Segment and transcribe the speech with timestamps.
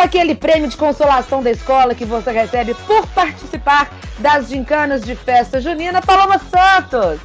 [0.00, 5.14] com aquele prêmio de consolação da escola que você recebe por participar das gincanas de
[5.14, 7.20] festa junina, Paloma Santos.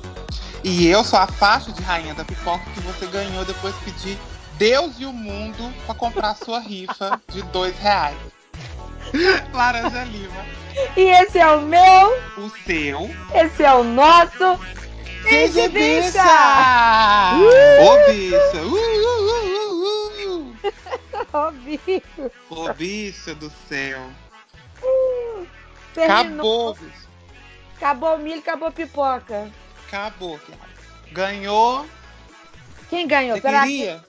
[0.62, 4.18] E eu sou a faixa de rainha da pipoca que você ganhou depois de pedir
[4.58, 8.18] Deus e o mundo para comprar sua rifa de dois reais.
[9.54, 10.46] Laranja Lima.
[10.98, 12.18] E esse é o meu.
[12.38, 13.10] O seu.
[13.34, 14.60] Esse é o nosso.
[15.24, 16.22] Beijo, bicha!
[17.80, 18.62] Ô, bicha!
[18.64, 21.00] Uh, uh, uh, uh,
[21.36, 22.32] Ô, bicho.
[22.50, 24.00] Ô, bicha do céu.
[24.82, 25.46] Uh,
[26.02, 27.08] Acabou, bicho.
[27.76, 29.52] Acabou o milho, acabou a pipoca.
[29.86, 30.40] Acabou,
[31.12, 31.86] Ganhou.
[32.90, 33.36] Quem ganhou?
[33.36, 34.00] Você queria?
[34.00, 34.06] Que...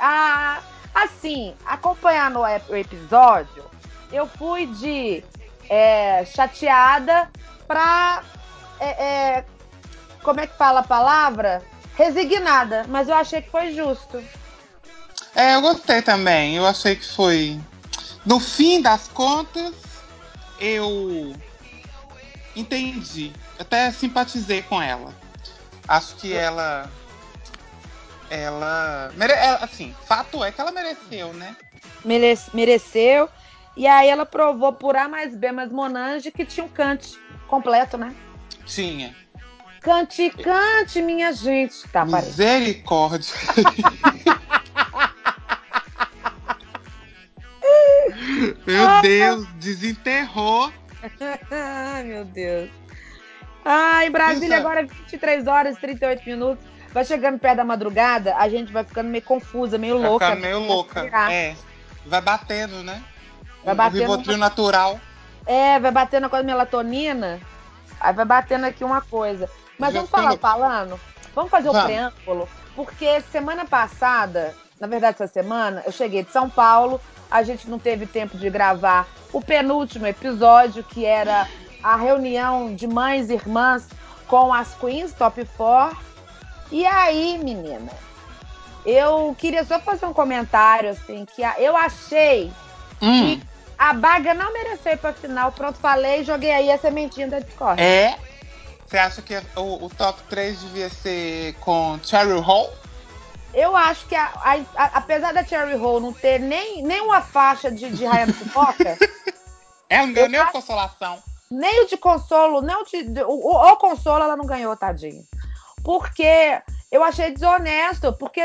[0.00, 0.62] Ah,
[0.94, 3.64] assim, acompanhando o episódio,
[4.10, 5.22] eu fui de
[5.68, 7.30] é, chateada
[7.66, 8.22] pra.
[8.80, 9.44] É, é,
[10.22, 11.62] como é que fala a palavra?
[11.94, 14.22] Resignada, mas eu achei que foi justo.
[15.34, 16.56] É, eu gostei também.
[16.56, 17.58] Eu achei que foi.
[18.24, 19.74] No fim das contas,
[20.60, 21.34] eu
[22.54, 23.32] entendi.
[23.58, 25.14] Até simpatizei com ela.
[25.86, 26.90] Acho que ela.
[28.30, 29.12] Ela.
[29.16, 29.32] Mere...
[29.60, 31.56] Assim, fato é que ela mereceu, né?
[32.04, 32.50] Merece...
[32.54, 33.28] Mereceu.
[33.76, 37.96] E aí ela provou por A mais B mais Monange que tinha um cante completo,
[37.96, 38.14] né?
[38.66, 39.14] Tinha.
[39.80, 41.88] Cante, cante, minha gente.
[41.88, 43.32] Tá, Misericórdia.
[48.68, 50.72] Meu Deus, desenterrou.
[51.50, 52.70] Ai, meu Deus.
[53.64, 54.66] Ah, em Brasília Isso.
[54.66, 56.64] agora 23 horas e 38 minutos.
[56.92, 60.34] Vai chegando perto da madrugada, a gente vai ficando meio confusa, meio vai louca.
[60.34, 61.06] meio louca.
[61.30, 61.54] É.
[62.06, 63.02] Vai batendo, né?
[63.64, 64.04] Vai batendo.
[64.04, 65.00] Um Rivotril natural.
[65.46, 67.40] É, vai batendo com a melatonina.
[68.00, 69.50] Aí vai batendo aqui uma coisa.
[69.78, 71.00] Mas Já vamos falar falando?
[71.34, 71.82] Vamos fazer vamos.
[71.82, 72.48] o preâmbulo?
[72.74, 77.00] Porque semana passada, na verdade essa semana, eu cheguei de São Paulo,
[77.30, 81.48] a gente não teve tempo de gravar o penúltimo episódio, que era
[81.82, 83.88] a reunião de mães e irmãs
[84.26, 85.98] com as Queens Top 4.
[86.70, 87.90] E aí, menina,
[88.84, 92.52] eu queria só fazer um comentário, assim, que eu achei
[93.00, 93.38] hum.
[93.38, 93.42] que
[93.78, 95.52] a Baga não mereceu ir pra final.
[95.52, 97.80] Pronto, falei, joguei aí a sementinha da Discord.
[97.80, 98.16] É?
[98.86, 102.72] Você acha que o, o top 3 devia ser com Cherry Hall?
[103.54, 107.22] Eu acho que, a, a, a, apesar da Cherry Hall não ter nem, nem uma
[107.22, 108.98] faixa de, de Raia Pipoca.
[109.88, 111.22] ela não ganhou nem acho, consolação.
[111.50, 113.04] Nem o de consolo, nem o de.
[113.04, 115.22] de o, o, consolo ela não ganhou, tadinha.
[115.82, 116.60] Porque
[116.92, 118.12] eu achei desonesto.
[118.12, 118.42] Porque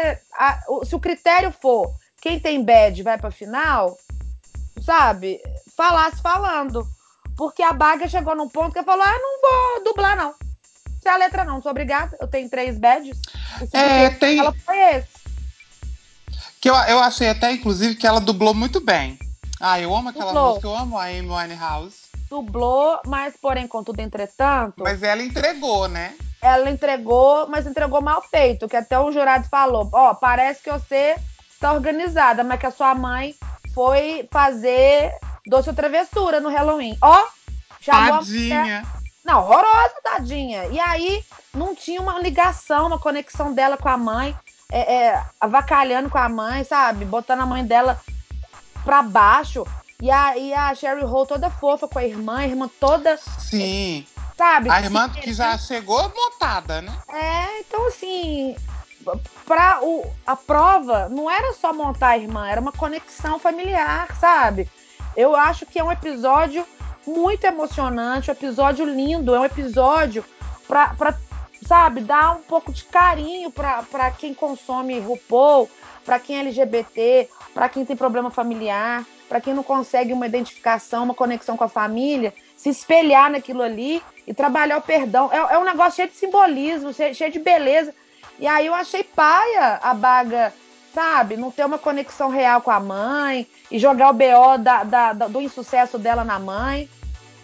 [0.70, 3.98] o, se o critério for quem tem bad vai pra final,
[4.82, 5.42] sabe?
[5.76, 6.88] Falasse falando.
[7.36, 10.34] Porque a Baga chegou num ponto que ela falou: ah, não vou dublar, não.
[11.04, 12.16] Se a letra não, sou obrigada.
[12.18, 13.20] Eu tenho três badges.
[13.74, 14.40] É, tem.
[14.40, 15.10] Ela foi esse.
[16.62, 19.20] Que eu, eu achei até, inclusive, que ela dublou muito bem.
[19.60, 20.48] Ah, eu amo aquela dublou.
[20.52, 21.98] música, eu amo a Amy Winehouse.
[22.30, 24.82] Dublou, mas porém, contudo, entretanto.
[24.82, 26.16] Mas ela entregou, né?
[26.42, 28.70] Ela entregou, mas entregou mal feito.
[28.70, 31.18] Que até o jurado falou: Ó, oh, parece que você
[31.60, 33.36] tá organizada, mas que a sua mãe
[33.74, 35.12] foi fazer
[35.46, 36.98] doce ou travessura no Halloween.
[37.02, 37.26] Ó,
[37.82, 39.03] chamou Tadinha.
[39.24, 40.66] Não, horrorosa, tadinha.
[40.68, 41.24] E aí
[41.54, 44.38] não tinha uma ligação, uma conexão dela com a mãe,
[44.72, 47.06] é, é, avacalhando com a mãe, sabe?
[47.06, 48.00] Botando a mãe dela
[48.84, 49.66] pra baixo.
[50.02, 53.18] E a, e a Sherry Hall toda fofa com a irmã, a irmã toda.
[53.18, 54.06] Sim.
[54.38, 54.70] Sabe?
[54.70, 56.92] A irmã que já chegou montada, né?
[57.08, 58.56] É, então assim,
[59.46, 64.70] para o, a prova não era só montar a irmã, era uma conexão familiar, sabe?
[65.16, 66.66] Eu acho que é um episódio
[67.06, 70.24] muito emocionante, um episódio lindo, é um episódio
[70.68, 71.18] para,
[71.66, 75.70] sabe, dar um pouco de carinho para quem consome RuPaul,
[76.06, 81.04] para quem é LGBT, para quem tem problema familiar, para quem não consegue uma identificação,
[81.04, 85.30] uma conexão com a família, se espelhar naquilo ali e trabalhar o perdão.
[85.32, 87.94] É, é um negócio cheio de simbolismo, cheio de beleza.
[88.40, 90.54] E aí eu achei paia a Baga,
[90.94, 95.14] sabe, não ter uma conexão real com a mãe e jogar o BO da, da,
[95.14, 96.90] da, do insucesso dela na mãe.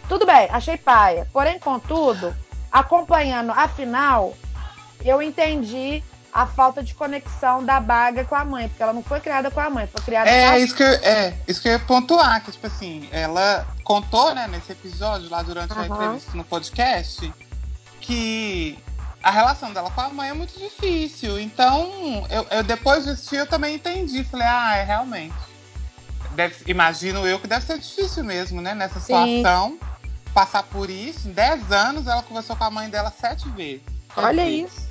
[0.08, 1.28] Tudo bem, achei paia.
[1.34, 2.36] Porém, contudo,
[2.72, 4.34] acompanhando a final,
[5.04, 9.20] eu entendi a falta de conexão da Baga com a mãe, porque ela não foi
[9.20, 11.68] criada com a mãe, foi criada é, com a isso que eu, É, isso que
[11.68, 15.82] eu ia pontuar, que, tipo assim, ela contou, né, nesse episódio, lá durante uhum.
[15.82, 17.34] a entrevista no podcast,
[18.00, 18.78] que
[19.22, 21.40] a relação dela com a mãe é muito difícil.
[21.40, 24.24] Então, eu, eu depois de assistir, eu também entendi.
[24.24, 25.36] Falei, ah, é realmente.
[26.36, 28.74] Deve, imagino eu que deve ser difícil mesmo, né?
[28.74, 29.72] Nessa situação.
[29.72, 29.80] Sim.
[30.34, 31.28] Passar por isso.
[31.28, 33.82] Em 10 anos, ela conversou com a mãe dela sete vezes.
[34.16, 34.88] Olha isso.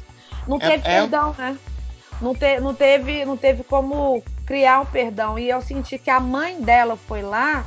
[0.47, 1.43] Não teve é, é perdão, é...
[1.43, 1.59] né?
[2.21, 5.39] Não, te, não, teve, não teve como criar um perdão.
[5.39, 7.65] E eu senti que a mãe dela foi lá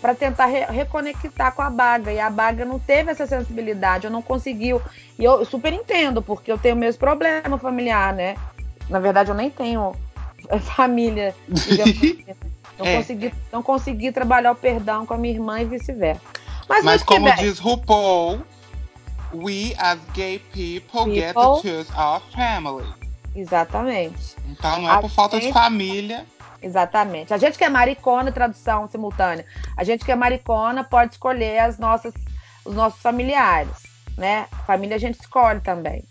[0.00, 2.12] para tentar re reconectar com a Baga.
[2.12, 4.80] E a Baga não teve essa sensibilidade, eu não conseguiu.
[5.18, 8.36] E eu super entendo, porque eu tenho meus problemas familiar, né?
[8.88, 9.94] Na verdade, eu nem tenho
[10.74, 11.34] família.
[11.52, 12.24] Assim.
[12.78, 12.96] não, é.
[12.96, 16.22] consegui, não consegui trabalhar o perdão com a minha irmã e vice-versa.
[16.68, 18.42] Mas, Mas como diz RuPaul,
[19.32, 22.86] we as gay people, people, get to choose our family.
[23.34, 24.36] Exatamente.
[24.48, 26.26] Então não é a por falta de família.
[26.60, 27.32] Exatamente.
[27.32, 29.46] A gente que é maricona, tradução simultânea.
[29.76, 32.12] A gente que é maricona pode escolher as nossas,
[32.64, 33.82] os nossos familiares,
[34.16, 34.46] né?
[34.66, 36.04] Família a gente escolhe também.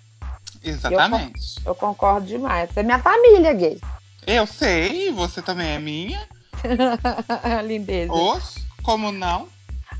[0.64, 1.58] Exatamente.
[1.66, 2.70] Eu, eu concordo demais.
[2.72, 3.80] Você é minha família, gay.
[4.26, 6.20] Eu sei, você também é minha.
[7.64, 8.12] Lindeza.
[8.12, 9.48] Oxe, como não?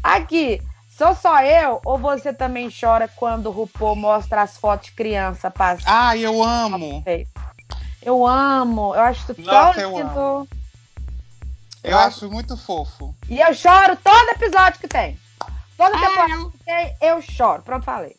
[0.04, 4.94] Aqui, sou só eu ou você também chora quando o RuPaul mostra as fotos de
[4.94, 5.86] criança passando?
[5.88, 7.04] Ah, eu amo.
[8.08, 8.96] Eu amo.
[8.96, 10.48] Eu acho Nossa, tão lindo.
[11.84, 12.08] Eu, eu, acho...
[12.08, 13.14] acho muito fofo.
[13.28, 15.20] E eu choro todo episódio que tem.
[15.76, 16.52] Toda temporada eu...
[16.52, 17.62] que tem, eu choro.
[17.64, 18.16] Pronto, falei.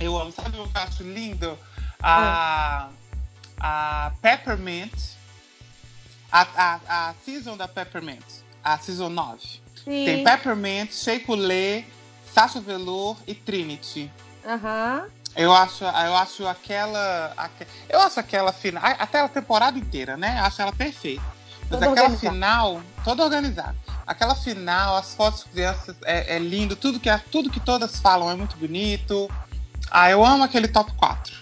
[0.00, 0.32] Eu amo.
[0.32, 1.56] Sabe o que eu acho lindo?
[2.02, 3.16] A, hum.
[3.60, 5.00] a Peppermint.
[6.32, 8.24] A, a, a season da Peppermint.
[8.64, 9.38] A season 9.
[9.84, 10.04] Sim.
[10.04, 11.84] Tem Peppermint, Shake Lê,
[12.34, 14.10] Sasha Velour e Trinity.
[14.44, 15.04] Aham.
[15.04, 15.19] Uhum.
[15.36, 17.34] Eu acho, eu acho aquela.
[17.88, 18.82] Eu acho aquela final.
[18.98, 20.40] Até a temporada inteira, né?
[20.40, 21.22] Acho ela perfeita.
[21.70, 22.34] Mas Tudo aquela organizado.
[22.34, 23.76] final, toda organizada.
[24.06, 28.28] Aquela final, as fotos de crianças é, é, lindo, tudo que, tudo que todas falam
[28.28, 29.30] é muito bonito.
[29.88, 31.40] Ah, eu amo aquele top 4.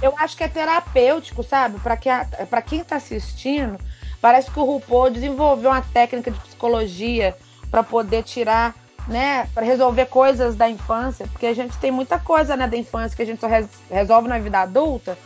[0.00, 1.78] Eu acho que é terapêutico, sabe?
[1.80, 2.08] Para que,
[2.48, 3.78] pra quem tá assistindo,
[4.20, 7.36] parece que o RuPaul desenvolveu uma técnica de psicologia
[7.70, 8.74] para poder tirar
[9.06, 13.16] né, para resolver coisas da infância, porque a gente tem muita coisa né, da infância
[13.16, 15.16] que a gente só res resolve na vida adulta.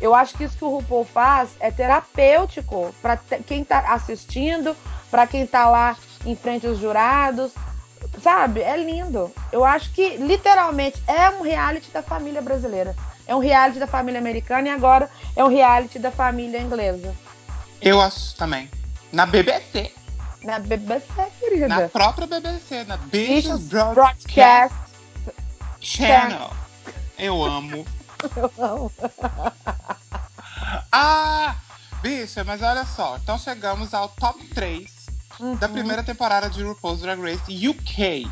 [0.00, 4.74] Eu acho que isso que o RuPaul faz é terapêutico para quem está assistindo,
[5.10, 7.52] para quem está lá em frente aos jurados,
[8.22, 8.60] sabe?
[8.60, 9.30] É lindo.
[9.52, 12.96] Eu acho que literalmente é um reality da família brasileira.
[13.26, 17.14] É um reality da família americana e agora é um reality da família inglesa.
[17.80, 18.70] Eu acho também.
[19.12, 19.92] Na BBC.
[20.42, 21.06] Na BBC,
[21.38, 21.68] querida.
[21.68, 24.74] Na própria BBC, na Business Broadcast, Broadcast
[25.80, 26.50] Channel.
[27.18, 27.86] Eu amo.
[28.36, 28.92] Eu amo.
[30.92, 31.56] ah,
[32.02, 33.16] bicha, mas olha só.
[33.16, 34.90] Então chegamos ao top 3
[35.38, 35.56] uhum.
[35.56, 38.30] da primeira temporada de RuPaul's Drag Race UK.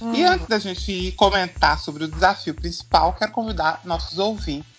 [0.00, 0.14] Uhum.
[0.14, 4.78] E antes da gente comentar sobre o desafio principal, quero convidar nossos ouvintes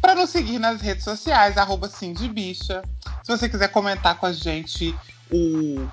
[0.00, 1.90] para nos seguir nas redes sociais, arroba
[2.32, 2.82] Bicha.
[3.22, 4.94] Se você quiser comentar com a gente
[5.30, 5.86] o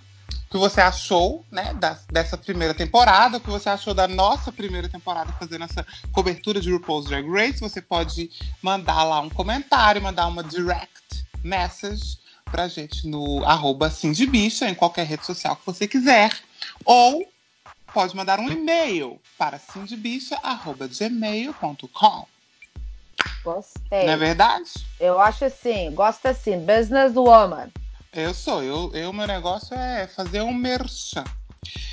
[0.49, 4.87] que você achou, né, da, dessa primeira temporada, o que você achou da nossa primeira
[4.87, 7.59] temporada fazendo essa cobertura de RuPaul's Drag Race.
[7.59, 13.91] Você pode mandar lá um comentário, mandar uma direct message pra gente no arroba
[14.29, 16.31] Bicha, em qualquer rede social que você quiser.
[16.85, 17.27] Ou
[17.93, 22.27] pode mandar um e-mail para cindybicha.gmail.com.
[23.43, 24.05] Gostei.
[24.05, 24.71] Não é verdade?
[24.99, 27.69] Eu acho assim, gosto assim, business woman.
[28.17, 31.23] Eu sou, eu, eu meu negócio é fazer um merchan.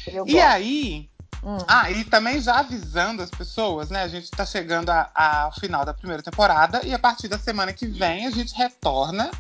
[0.06, 0.47] Eu e gosto.
[0.47, 1.11] aí,
[1.43, 1.59] hum.
[1.69, 4.03] ah, e também já avisando as pessoas, né?
[4.03, 7.87] A gente tá chegando ao final da primeira temporada e a partir da semana que
[7.87, 9.31] vem a gente retorna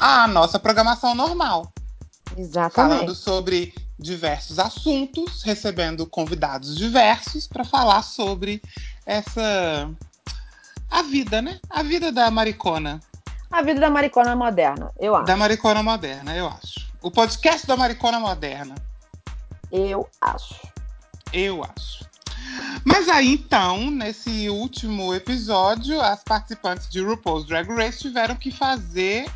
[0.00, 1.72] à nossa programação normal.
[2.36, 2.74] Exatamente.
[2.74, 8.60] Falando sobre diversos assuntos, recebendo convidados diversos para falar sobre
[9.06, 9.88] essa
[10.90, 11.60] a vida, né?
[11.70, 13.00] A vida da maricona.
[13.50, 15.26] A vida da maricona moderna, eu acho.
[15.26, 16.86] Da maricona moderna, eu acho.
[17.00, 18.74] O podcast da maricona moderna.
[19.72, 20.68] Eu acho.
[21.32, 22.06] Eu acho.
[22.84, 29.30] Mas aí então, nesse último episódio, as participantes de RuPaul's Drag Race tiveram que fazer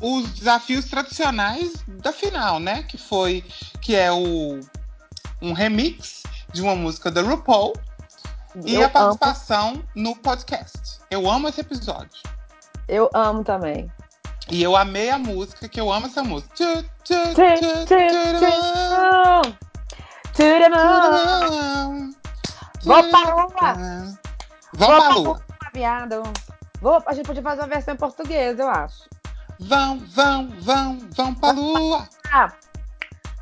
[0.00, 2.82] os desafios tradicionais da final, né?
[2.82, 3.44] Que foi
[3.80, 4.60] que é o
[5.40, 6.22] um remix
[6.52, 7.74] de uma música da RuPaul
[8.56, 9.84] eu e a participação amo.
[9.94, 10.98] no podcast.
[11.10, 12.35] Eu amo esse episódio.
[12.88, 13.90] Eu amo também.
[14.48, 16.84] E eu amei a música, que eu amo essa música.
[22.84, 24.18] Vou pra lua!
[24.72, 25.42] Vamos pra lua!
[25.74, 26.22] Viado.
[26.80, 29.08] Vou, a gente podia fazer uma versão em português, eu acho.
[29.58, 32.08] Vão, vão, vão, vão pra lua!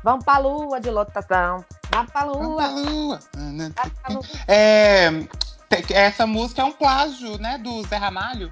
[0.03, 1.63] Vão pra lua de lotação.
[1.91, 3.19] Vão pra lua!
[3.33, 4.23] Vão pra lua!
[4.47, 5.09] É,
[5.91, 8.51] essa música é um plágio, né, do Zé Ramalho.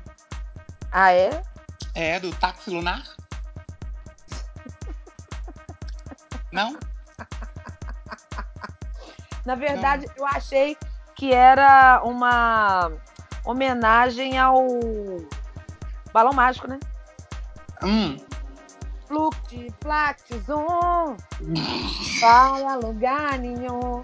[0.93, 1.41] Ah, é?
[1.95, 3.03] É, do táxi lunar?
[6.51, 6.77] Não?
[9.43, 10.13] Na verdade, Não.
[10.17, 10.77] eu achei
[11.15, 12.91] que era uma
[13.43, 14.67] homenagem ao
[16.13, 16.79] Balão Mágico, né?
[17.81, 18.17] Hum.
[19.07, 21.17] Fluxi, flax, zoom.
[22.21, 24.03] Vai a lugar nenhum.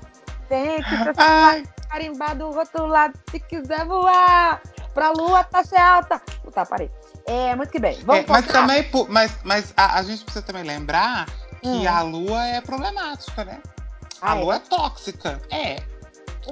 [0.49, 4.59] Tem que Ai, carimbado, rotulado, se quiser voar.
[4.93, 6.21] Pra lua tá ser alta.
[6.53, 6.89] Tá, parei.
[7.25, 7.99] É, muito que bem.
[8.03, 11.25] Vamos é, mas também, mas, mas a, a gente precisa também lembrar
[11.61, 11.87] que Hum.
[11.87, 13.59] a lua é problemática, né?
[14.21, 14.39] A Ah, é?
[14.41, 15.41] lua é tóxica.
[15.51, 15.83] É.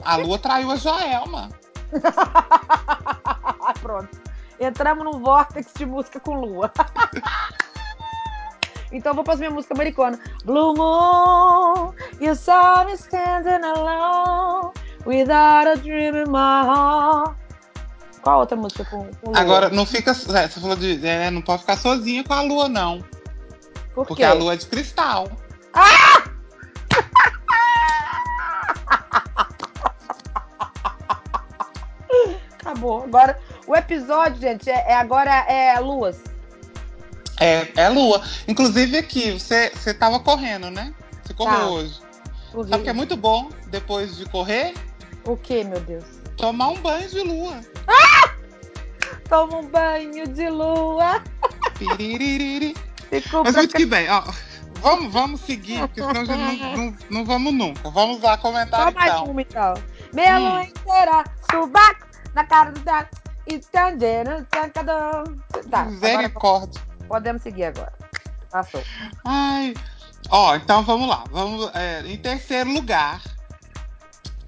[0.04, 1.50] A lua traiu a Joelma.
[3.82, 4.10] Pronto.
[4.60, 6.72] Entramos num vórtex de música com lua.
[8.92, 10.20] então eu vou para minha música americana.
[10.46, 14.72] Blue Moon, you saw me standing alone
[15.06, 17.36] without a dream in my heart.
[18.28, 19.40] Qual outra música com, com lua?
[19.40, 20.12] Agora, não fica.
[20.12, 20.14] é,
[20.50, 21.08] Você falou de.
[21.08, 23.02] é, não pode ficar sozinha com a lua, não.
[23.96, 25.32] Por Porque a lua é de cristal.
[32.60, 33.04] Acabou.
[33.04, 36.22] Agora, o episódio, gente, é, é agora é luas.
[37.40, 38.22] É, é lua.
[38.46, 40.94] Inclusive aqui, você, você tava correndo, né?
[41.24, 41.66] Você correu Tá.
[41.68, 42.02] hoje.
[42.54, 44.74] O Sabe que é muito bom, depois de correr,
[45.26, 46.04] O que, meu Deus?
[46.38, 47.62] Tomar um banho de lua.
[49.28, 51.22] Toma um banho de lua.
[51.78, 52.76] Piririri.
[53.44, 54.24] Mas muito que bem, ó.
[54.82, 57.90] Vamos, vamos seguir, porque senão gente não, não, não vamos nunca.
[57.90, 59.24] Vamos lá comentar Só mais então.
[59.26, 59.74] uma então.
[60.14, 60.50] Meia Hum.
[60.50, 63.18] lua inteira, subaco na cara do gato.
[63.48, 65.24] Estendendo, tancadão.
[65.72, 66.82] Tá, Misericórdia.
[67.08, 67.94] podemos seguir agora.
[68.52, 68.84] Passou.
[69.26, 69.74] Ai.
[70.30, 71.24] Ó, então vamos lá.
[71.32, 73.22] Vamos, é, em terceiro lugar,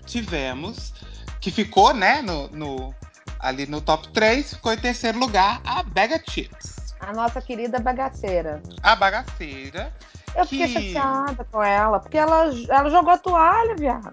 [0.06, 0.94] tivemos,
[1.40, 2.96] que ficou, né, no, no-
[3.40, 6.94] ali no top 3, ficou em terceiro lugar a Bega Chips.
[7.00, 8.62] A nossa querida bagaceira.
[8.84, 9.94] A bagaceira.
[10.36, 14.12] Eu fiquei Que- chateada com ela, porque ela, ela jogou a toalha, viado.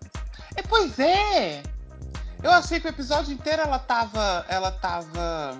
[0.55, 1.63] É, pois é.
[2.43, 5.59] Eu achei que o episódio inteiro ela tava, ela tava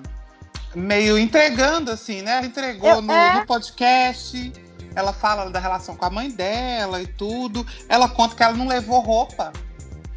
[0.75, 2.39] meio entregando, assim, né?
[2.39, 3.41] Ela entregou Eu- no, é.
[3.41, 4.53] no podcast.
[4.95, 7.67] Ela fala da relação com a mãe dela e tudo.
[7.89, 9.53] Ela conta que ela não levou roupa.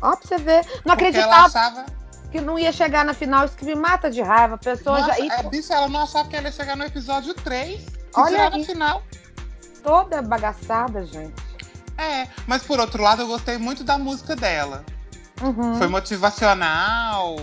[0.02, 0.66] Ó, pra você ver.
[0.86, 1.86] Não Porque ela acreditava achava.
[2.32, 3.46] que não ia chegar na final.
[3.46, 4.56] Isso que me mata de raiva.
[4.56, 5.20] A pessoa Nossa, já.
[5.20, 7.80] E é, bicho, ela não achava que ela ia chegar no episódio 3.
[7.82, 8.58] Se Olha aí.
[8.60, 9.04] no final.
[9.84, 11.34] toda bagaçada, gente.
[11.98, 14.84] É, mas por outro lado, eu gostei muito da música dela.
[15.42, 15.76] Uhum.
[15.76, 17.36] Foi motivacional,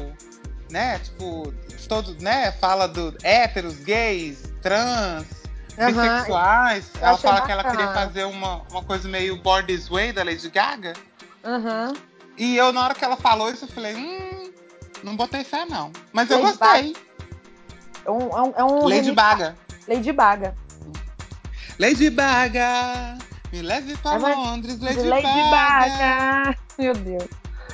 [0.70, 0.98] né?
[0.98, 1.52] Tipo,
[1.88, 2.52] todo, né?
[2.52, 5.24] Fala do héteros, gays, trans,
[5.78, 5.92] Aham.
[5.92, 6.90] bissexuais.
[7.00, 7.86] Eu Ela fala que ela bacana.
[7.86, 10.94] queria fazer uma, uma coisa meio Born This Way da Lady Gaga.
[11.44, 11.94] Uhum.
[12.36, 14.52] E eu, na hora que ela falou isso, eu falei, hum,
[15.02, 15.90] não botei fé, não.
[16.12, 16.96] Mas eu Lady gostei.
[18.04, 19.56] É um, é um, é um Lady Baga.
[19.88, 20.54] Lady Baga.
[21.78, 23.18] Lady Baga,
[23.52, 25.50] me leve para É, Londres, Lady, Lady Baga.
[25.50, 26.58] Baga.
[26.78, 27.28] Meu Deus.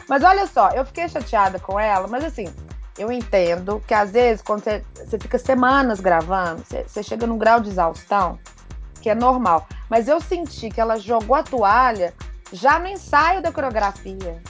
[0.09, 2.53] Mas olha só, eu fiquei chateada com ela, mas assim,
[2.99, 7.39] eu entendo que às vezes, quando você, você fica semanas gravando, você, você chega num
[7.39, 8.39] grau de exaustão,
[9.01, 9.67] que é normal.
[9.89, 12.13] Mas eu senti que ela jogou a toalha
[12.53, 14.43] já no ensaio da coreografia.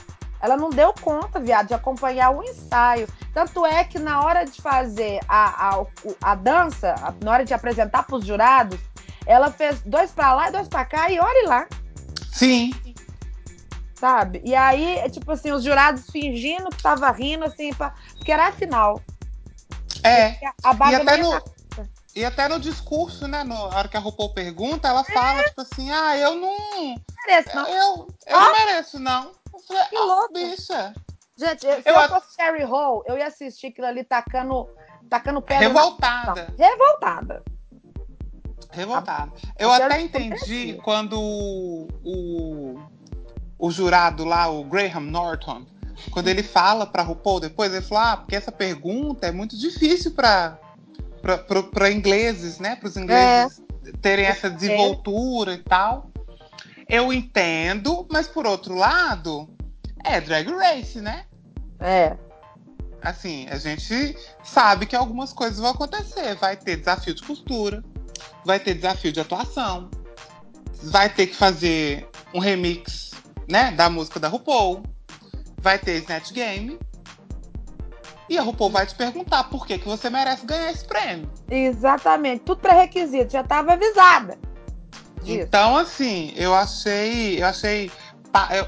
[0.43, 3.07] Ela não deu conta, viado, de acompanhar o ensaio.
[3.33, 5.85] Tanto é que na hora de fazer a, a,
[6.21, 8.77] a dança, na hora de apresentar para os jurados,
[9.25, 11.65] ela fez dois para lá e dois para cá e olhe lá
[12.33, 12.73] Sim,
[13.95, 14.41] sabe?
[14.43, 17.93] E aí, é tipo assim, os jurados fingindo que tava rindo, assim, pra...
[18.17, 19.01] porque era a final.
[20.03, 20.37] é.
[20.61, 21.41] A E até, no,
[22.17, 23.45] e até no discurso, né?
[23.45, 26.95] No, na hora que a RuPaul pergunta, ela fala, tipo assim, ah, eu não.
[27.25, 27.65] merece, não.
[27.65, 29.31] Eu, eu não mereço, não.
[29.53, 30.33] Eu falei, Que ah, louco.
[30.33, 30.93] bicha.
[31.35, 34.69] Gente, se Eu eu, fosse Sherry Hall, eu ia assistir aquilo ali tacando,
[35.09, 35.67] tacando pedra.
[35.67, 36.53] Revoltada.
[36.57, 36.65] Na...
[36.65, 37.43] Revoltada.
[38.71, 39.31] Revoltada.
[39.57, 42.79] Eu Eu até entendi quando o, o,
[43.57, 45.65] o jurado lá, o Graham Norton,
[46.11, 50.11] quando ele fala pra RuPaul depois, ele falou, ah, porque essa pergunta é muito difícil
[50.11, 50.57] pra,
[51.73, 52.75] pra ingleses, né?
[52.75, 53.61] Para os ingleses
[54.01, 56.09] terem essa desenvoltura e tal.
[56.93, 59.49] Eu entendo, mas por outro lado,
[60.03, 61.25] é drag race, né?
[61.79, 62.15] É.
[63.01, 66.35] Assim, a gente sabe que algumas coisas vão acontecer.
[66.35, 67.83] Vai ter desafio de costura,
[68.45, 69.89] vai ter desafio de atuação,
[70.83, 73.09] vai ter que fazer um remix,
[73.49, 74.83] né, da música da RuPaul,
[75.57, 76.77] vai ter Snatch Game.
[78.29, 81.27] E a RuPaul vai te perguntar por que, que você merece ganhar esse prêmio.
[81.49, 82.43] Exatamente.
[82.43, 83.33] Tudo pré-requisito.
[83.33, 84.37] Já tava avisada.
[85.23, 85.41] Disso.
[85.41, 87.41] Então, assim, eu achei.
[87.41, 87.91] Eu achei.
[88.51, 88.67] Eu,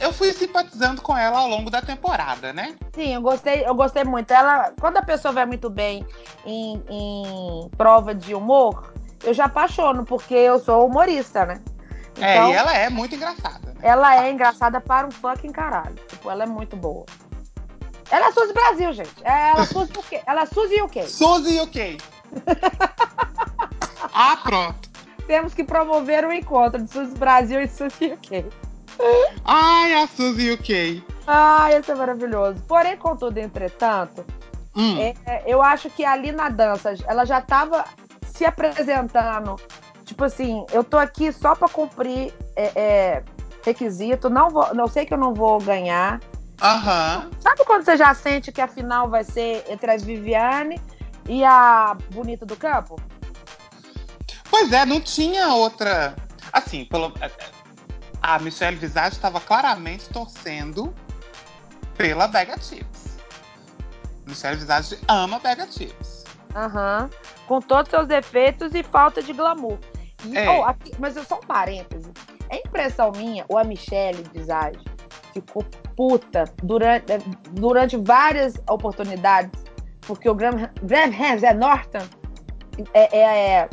[0.00, 2.74] eu fui simpatizando com ela ao longo da temporada, né?
[2.94, 4.30] Sim, eu gostei, eu gostei muito.
[4.30, 6.06] Ela, quando a pessoa vai muito bem
[6.44, 11.60] em, em prova de humor, eu já apaixono, porque eu sou humorista, né?
[12.20, 13.72] É, Então, e ela é muito engraçada.
[13.74, 13.74] Né?
[13.84, 15.96] ela é engraçada para um fucking caralho.
[16.08, 17.04] Tipo, ela é muito boa.
[18.10, 19.14] Ela é Suzy Brasil, gente.
[19.22, 20.22] Ela é Suzy quê?
[20.26, 21.02] Ela é Suzy o quê?
[21.02, 21.98] Suzy UK.
[24.14, 24.93] ah, pronto.
[25.26, 28.46] Temos que promover o um encontro de Suzy Brasil e Suzy UK.
[29.44, 31.02] Ai, a Suzy UK.
[31.26, 32.62] Ai, esse é maravilhoso.
[32.68, 34.24] Porém, contudo, entretanto,
[34.76, 34.98] hum.
[34.98, 35.14] é,
[35.46, 37.84] eu acho que ali na dança, ela já estava
[38.26, 39.56] se apresentando.
[40.04, 43.22] Tipo assim, eu tô aqui só para cumprir é, é,
[43.64, 46.20] requisito, não, vou, não sei que eu não vou ganhar.
[46.62, 47.30] Uhum.
[47.40, 50.80] Sabe quando você já sente que a final vai ser entre a Viviane
[51.28, 52.96] e a Bonita do Campo?
[54.54, 56.14] Pois é, não tinha outra.
[56.52, 57.12] Assim, pelo...
[58.22, 60.94] a Michelle Visage estava claramente torcendo
[61.98, 63.18] pela Bega Chips.
[64.24, 66.22] Michelle Visage ama Bega Chips.
[66.54, 67.10] Aham.
[67.10, 67.10] Uhum.
[67.48, 69.76] Com todos seus defeitos e falta de glamour.
[70.24, 70.48] E, é.
[70.48, 72.12] oh, aqui, mas eu só um parêntese.
[72.48, 74.78] É impressão minha, ou a Michelle Visage
[75.32, 75.64] ficou
[75.96, 77.18] puta durante,
[77.50, 79.64] durante várias oportunidades,
[80.02, 82.06] porque o Graham, Graham Hansen Norton
[82.92, 83.68] é, é, é,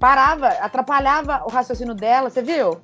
[0.00, 2.80] parava, atrapalhava o raciocínio dela, você viu?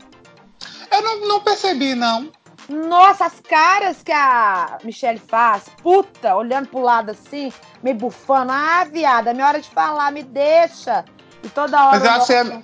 [0.93, 2.31] Eu não, não percebi, não.
[2.69, 8.53] Nossa, as caras que a Michelle faz, puta, olhando pro lado assim, me bufando.
[8.53, 11.05] Ah, viada, é minha hora de falar, me deixa.
[11.43, 11.99] E toda hora.
[11.99, 12.11] Mas eu
[12.45, 12.63] achei.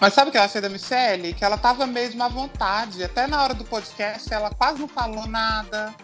[0.00, 1.34] Mas sabe o que eu achei da Michelle?
[1.34, 3.04] Que ela tava mesmo à vontade.
[3.04, 5.94] Até na hora do podcast, ela quase não falou nada.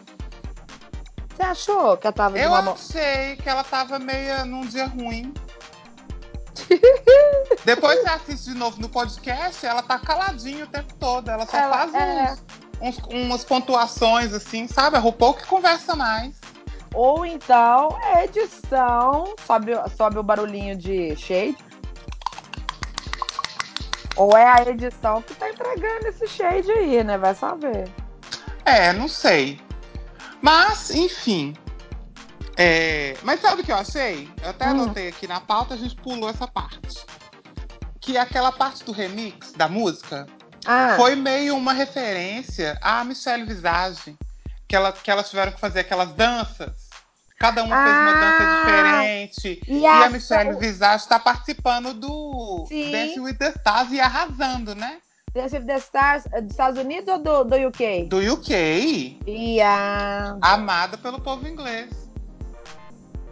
[1.34, 2.72] Você achou que ela tava Eu uma...
[2.72, 5.32] achei que ela tava meio num dia ruim.
[7.64, 11.30] Depois você assiste de novo no podcast, ela tá caladinha o tempo todo.
[11.30, 12.36] Ela só ela, faz é...
[12.80, 14.96] uns umas pontuações assim, sabe?
[14.96, 16.36] A RuPaul que conversa mais.
[16.94, 21.58] Ou então é edição, sobe, sobe o barulhinho de shade.
[24.16, 27.18] Ou é a edição que tá entregando esse shade aí, né?
[27.18, 27.86] Vai saber.
[28.64, 29.60] É, não sei.
[30.40, 31.54] Mas, enfim.
[32.56, 33.16] É...
[33.22, 34.30] Mas sabe o que eu achei?
[34.42, 34.70] Eu até hum.
[34.70, 37.04] anotei aqui na pauta, a gente pulou essa parte.
[38.00, 40.26] Que é aquela parte do remix da música
[40.66, 40.94] ah.
[40.96, 44.16] Foi meio uma referência à Michelle Visage,
[44.66, 46.90] que, ela, que elas tiveram que fazer aquelas danças.
[47.38, 47.84] Cada uma ah.
[47.84, 48.64] fez uma dança ah.
[48.64, 49.60] diferente.
[49.68, 52.90] E, e a, a Michelle Visage está participando do Sim.
[52.90, 54.98] Dance with the Stars e arrasando, né?
[55.32, 58.06] Dance with the Stars eh, dos Estados Unidos ou do, do UK?
[58.08, 59.20] Do UK.
[59.26, 60.36] E a...
[60.40, 62.05] Amada pelo povo inglês.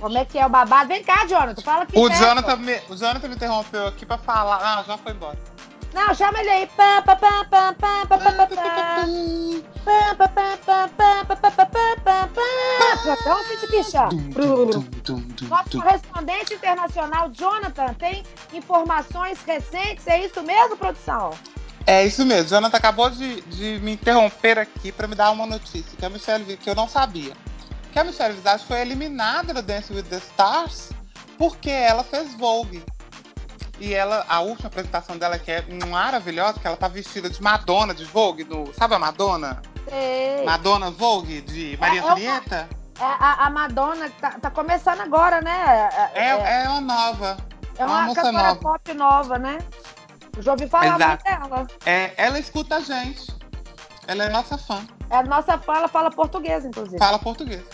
[0.00, 0.88] Como é que é o babado?
[0.88, 1.98] Vem cá, Jonathan, fala aqui.
[1.98, 4.58] O Jonathan, me, o Jonathan me interrompeu aqui pra falar.
[4.62, 5.38] Ah, já foi embora.
[5.94, 6.66] Não, chama ele aí.
[6.76, 7.36] Pam, pam, pam,
[15.48, 21.30] Nosso correspondente internacional, Jonathan, tem informações recentes, é isso mesmo, produção?
[21.86, 22.48] É isso mesmo.
[22.48, 26.56] Jonathan acabou de, de me interromper aqui para me dar uma notícia que a Michelle
[26.56, 27.32] que eu não sabia.
[27.96, 30.90] Que a Michelle Visage foi eliminada do Dance with the Stars
[31.38, 32.84] porque ela fez Vogue.
[33.80, 37.94] E ela, a última apresentação dela, que é maravilhosa, que ela tá vestida de Madonna
[37.94, 39.62] de Vogue, do, sabe a Madonna?
[39.88, 40.44] Sei.
[40.44, 42.68] Madonna Vogue, de Maria é, Antonieta?
[43.00, 45.88] É, a, a, Madonna tá, tá, começando agora, né?
[46.14, 47.38] É, é, é, é uma nova.
[47.78, 48.60] É uma, uma cantora nova.
[48.60, 49.56] pop nova, né?
[50.40, 51.24] Já ouvi falar Exato.
[51.30, 51.66] muito dela.
[51.86, 53.34] É, ela escuta a gente.
[54.06, 54.86] Ela é nossa fã.
[55.08, 56.98] É nossa fã, ela fala português, inclusive.
[56.98, 57.64] Fala português.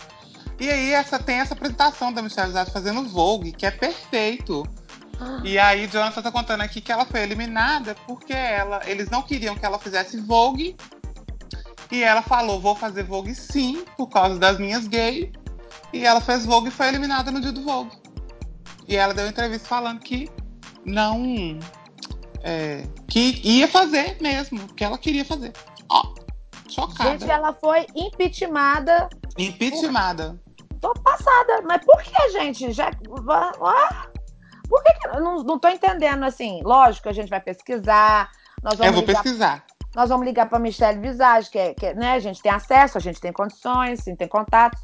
[0.63, 4.63] E aí essa, tem essa apresentação da Michelle Zad fazendo Vogue, que é perfeito.
[5.19, 5.41] Ah.
[5.43, 9.57] E aí Jonathan tá contando aqui que ela foi eliminada porque ela, eles não queriam
[9.57, 10.77] que ela fizesse Vogue.
[11.91, 15.33] E ela falou, vou fazer Vogue sim, por causa das minhas gays.
[15.93, 17.97] E ela fez Vogue e foi eliminada no dia do Vogue.
[18.87, 20.31] E ela deu entrevista falando que
[20.87, 21.59] não
[22.45, 25.53] é, que ia fazer mesmo, que ela queria fazer.
[25.89, 26.15] Ó,
[26.71, 27.19] chocada.
[27.19, 29.09] Gente, ela foi impeachmentada.
[29.37, 30.41] Impeachmentada.
[30.83, 31.63] Tô passada.
[31.65, 32.73] Mas por que, gente?
[32.73, 32.91] Já...
[34.69, 35.09] Por que, que...
[35.19, 36.61] Não, não tô entendendo, assim.
[36.63, 38.31] Lógico, a gente vai pesquisar.
[38.63, 39.23] Nós vamos Eu vou ligar...
[39.23, 39.65] pesquisar.
[39.95, 42.97] Nós vamos ligar para Michelle Visage, que, é, que é, né, a gente tem acesso,
[42.97, 44.83] a gente tem condições, a gente tem contatos.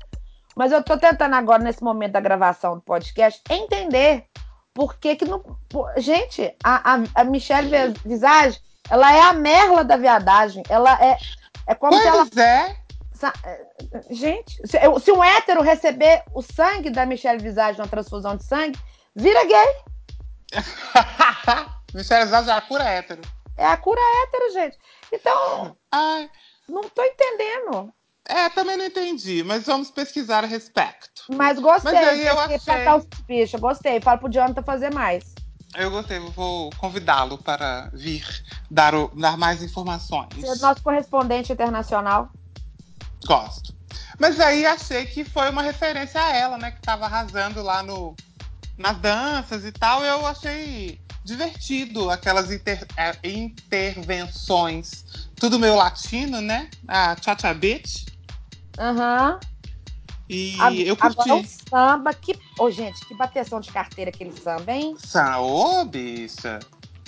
[0.55, 4.27] Mas eu estou tentando agora, nesse momento da gravação do podcast, entender
[4.75, 5.43] por que que não...
[5.97, 10.63] Gente, a, a, a Michelle Visage, ela é a merla da viadagem.
[10.69, 11.17] Ela é...
[11.67, 12.47] É como pois se ela...
[12.47, 12.77] é.
[14.11, 18.78] Gente, se, um hétero receber o sangue da Michelle Visage na transfusão de sangue,
[19.14, 19.76] vira gay.
[21.94, 23.22] Michelle Visage é a cura hétero.
[23.57, 24.78] É a cura hétero, gente.
[25.12, 26.31] Então, Ai.
[26.68, 27.92] não tô entendendo.
[28.28, 31.24] É, também não entendi, mas vamos pesquisar a respeito.
[31.35, 31.92] Mas gostei.
[31.92, 32.88] Mas aí eu achei...
[32.88, 34.00] os bichos, gostei.
[34.00, 35.35] Fala pro Jonathan fazer mais.
[35.76, 38.24] Eu gostei, vou convidá-lo para vir
[38.70, 40.61] dar, o, dar mais informações.
[40.61, 42.31] Nosso correspondente internacional.
[43.26, 43.74] Gosto.
[44.18, 46.70] Mas aí achei que foi uma referência a ela, né?
[46.70, 48.16] Que estava arrasando lá no,
[48.76, 50.04] nas danças e tal.
[50.04, 55.04] Eu achei divertido aquelas inter, é, intervenções.
[55.37, 56.68] Tudo meio latino, né?
[56.87, 58.07] A Cha-Cha Bitch.
[58.78, 59.33] Aham.
[59.33, 59.59] Uhum.
[60.28, 61.20] E a, eu curti.
[61.20, 62.33] Agora o samba, que.
[62.59, 64.94] Ô, oh, gente, que bateção de carteira aquele samba, hein?
[65.38, 66.59] Ô, oh, bicha!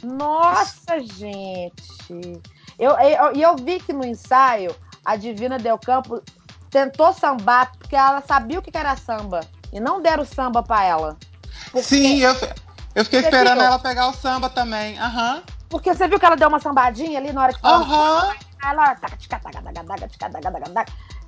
[0.02, 2.40] Nossa, gente!
[2.78, 6.22] Eu, eu, eu vi que no ensaio a Divina Del Campo
[6.70, 9.40] tentou sambar, porque ela sabia o que era samba.
[9.72, 11.16] E não deram samba para ela.
[11.70, 11.82] Porque...
[11.82, 12.34] Sim, eu,
[12.94, 13.66] eu fiquei você esperando viu?
[13.66, 14.98] ela pegar o samba também.
[14.98, 15.36] Aham.
[15.36, 15.42] Uhum.
[15.68, 17.82] Porque você viu que ela deu uma sambadinha ali na hora que falou?
[17.82, 18.28] Aham.
[18.28, 18.34] Uhum.
[18.62, 18.96] Ela.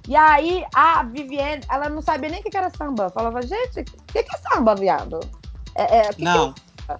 [0.08, 3.08] E aí a Vivienne, ela não sabia nem o que era samba.
[3.10, 5.20] Falava, gente, o que, é samba, viado?
[5.76, 6.52] É, é, que não.
[6.52, 6.98] Que é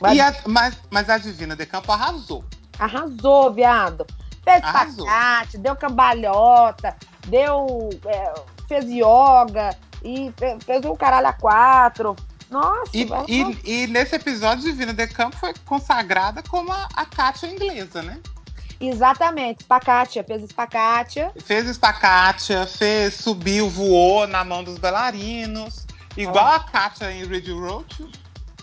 [0.00, 0.20] mas...
[0.20, 2.44] A, mas, mas a Divina de Campo arrasou.
[2.78, 4.06] Arrasou, viado.
[4.48, 7.90] Fez pacate, deu cambalhota, deu.
[8.06, 8.34] É,
[8.68, 10.32] fez yoga e
[10.64, 12.14] fez um caralho a quatro.
[12.50, 17.46] Nossa, e, e, e, nesse episódio, Divina de Campo foi consagrada como a, a Kátia
[17.46, 18.18] inglesa, né?
[18.80, 21.32] Exatamente, espacatia, fez espacatia.
[21.44, 25.84] Fez espacatia, fez, subiu, voou na mão dos bailarinos,
[26.16, 28.08] igual a Kátia em Reed Road.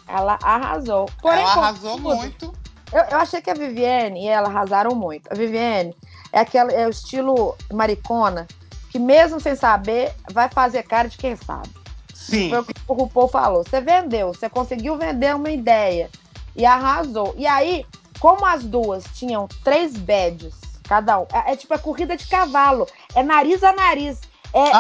[0.07, 1.09] Ela arrasou.
[1.21, 2.53] Porém, ela arrasou tudo, muito.
[2.95, 5.29] Eu, eu, achei que a Vivienne e ela arrasaram muito.
[5.29, 5.93] A Vivienne
[6.31, 8.47] é aquela, é o estilo maricona,
[8.89, 11.67] que mesmo sem saber, vai fazer cara de quem sabe.
[12.13, 12.49] Sim.
[12.49, 13.65] Foi o que o RuPaul falou.
[13.65, 16.09] Você vendeu, você conseguiu vender uma ideia
[16.55, 17.35] e arrasou.
[17.37, 17.85] E aí,
[18.17, 20.55] como as duas tinham três badges,
[20.87, 24.21] cada um, é, é tipo a corrida de cavalo, é nariz a nariz,
[24.53, 24.71] é, é,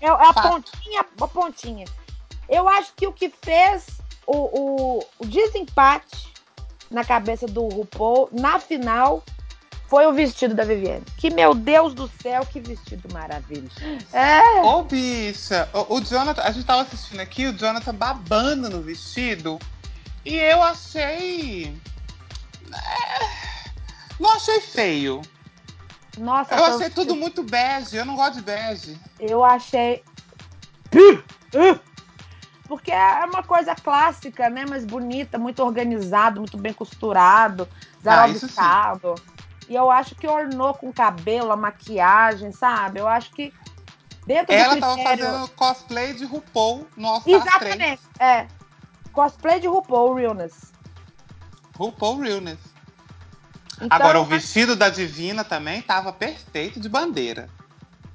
[0.00, 1.84] é, é a pontinha a pontinha.
[2.48, 3.86] Eu acho que o que fez
[4.26, 6.33] o, o, o desempate
[6.94, 9.22] na cabeça do RuPaul na final
[9.88, 11.04] foi o vestido da Vivienne.
[11.18, 13.74] Que, meu Deus do céu, que vestido maravilhoso.
[14.12, 14.62] É.
[14.62, 19.58] Ô, bicha, o, o, Jonathan, a gente tava assistindo aqui, o Jonathan babando no vestido.
[20.24, 21.76] E eu achei.
[22.72, 23.70] É,
[24.18, 25.20] não achei feio.
[26.16, 27.96] Nossa, eu achei tudo muito bege.
[27.96, 28.96] Eu não gosto de bege.
[29.18, 30.02] Eu achei.
[32.66, 34.64] Porque é uma coisa clássica, né?
[34.68, 37.68] Mas bonita, muito organizado, muito bem costurado,
[38.02, 38.98] zero ah,
[39.68, 43.00] E eu acho que ornou com cabelo, a maquiagem, sabe?
[43.00, 43.52] Eu acho que
[44.26, 45.24] dentro Ela do critério...
[45.24, 48.00] tava fazendo cosplay de RuPaul no All Exatamente, 3.
[48.18, 48.46] é.
[49.12, 50.72] Cosplay de RuPaul Realness.
[51.76, 52.58] RuPaul Realness.
[53.76, 57.48] Então, Agora, o vestido da Divina também tava perfeito de bandeira.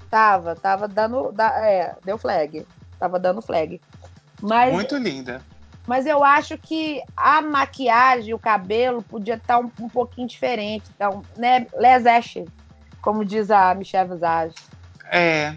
[0.09, 1.33] Tava, tava dando.
[1.39, 2.65] É, deu flag.
[2.97, 3.79] Tava dando flag.
[4.41, 5.41] Mas, Muito linda.
[5.87, 10.85] Mas eu acho que a maquiagem, o cabelo, podia estar tá um, um pouquinho diferente.
[10.95, 11.65] Então, né?
[11.73, 12.47] Les Ashes,
[13.01, 14.53] como diz a Michelle Visage.
[15.11, 15.55] É.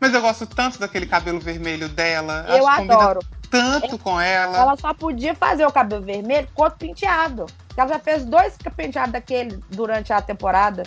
[0.00, 2.44] Mas eu gosto tanto daquele cabelo vermelho dela.
[2.48, 3.20] Eu adoro.
[3.50, 4.56] Tanto com ela.
[4.56, 7.46] Ela só podia fazer o cabelo vermelho com outro penteado.
[7.76, 10.82] Ela já fez dois penteados daquele durante a temporada.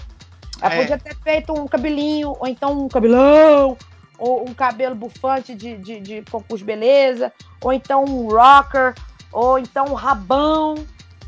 [0.61, 0.77] Ela é.
[0.77, 3.77] podia ter feito um cabelinho, ou então um cabelão,
[4.19, 8.93] ou um cabelo bufante de, de, de concurso beleza, ou então um rocker,
[9.31, 10.75] ou então um rabão,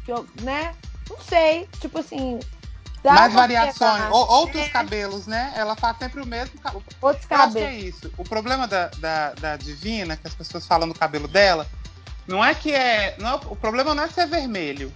[0.04, 0.76] que eu, né?
[1.10, 2.40] Não sei, tipo assim.
[3.04, 4.70] Mais variações, ou, outros é.
[4.70, 5.52] cabelos, né?
[5.56, 6.84] Ela faz sempre o mesmo cabelo.
[7.02, 7.70] Outros cabelos.
[7.70, 8.14] é isso.
[8.16, 11.66] O problema da, da, da, Divina, que as pessoas falam do cabelo dela,
[12.28, 13.16] não é que é.
[13.18, 14.94] Não é, o problema não é ser vermelho.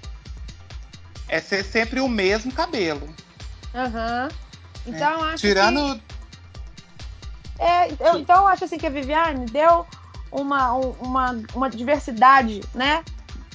[1.27, 3.09] É ser sempre o mesmo cabelo.
[3.73, 4.29] Aham.
[4.29, 4.45] Uhum.
[4.93, 5.33] Então, é.
[5.33, 6.14] acho Tirando que...
[7.59, 9.85] É, eu, então eu acho assim que a Viviane deu
[10.31, 13.03] uma, uma, uma diversidade, né?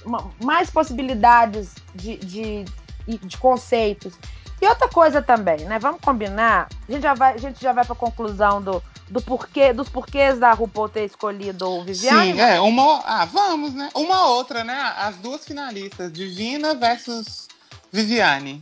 [0.04, 2.64] Uma, mais possibilidades de, de,
[3.06, 4.14] de conceitos.
[4.60, 5.78] E outra coisa também, né?
[5.78, 6.68] Vamos combinar.
[6.88, 9.88] A gente já vai, a gente já vai para a conclusão do, do porquê, dos
[9.88, 12.34] porquês da RuPaul ter escolhido o Viviane.
[12.34, 13.02] Sim, é uma.
[13.04, 13.88] Ah, vamos, né?
[13.94, 14.78] Uma outra, né?
[14.98, 17.48] As duas finalistas, Divina versus
[17.90, 18.60] Viviane.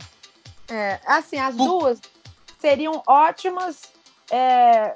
[0.69, 1.65] É, assim, as Por...
[1.65, 2.01] duas
[2.59, 3.89] seriam ótimas
[4.31, 4.93] é,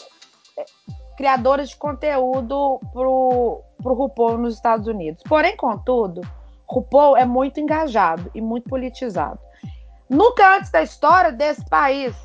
[1.17, 5.23] criadoras de conteúdo pro, pro RuPaul nos Estados Unidos.
[5.27, 6.21] Porém, contudo,
[6.67, 9.39] RuPaul é muito engajado e muito politizado.
[10.09, 12.15] Nunca antes da história desse país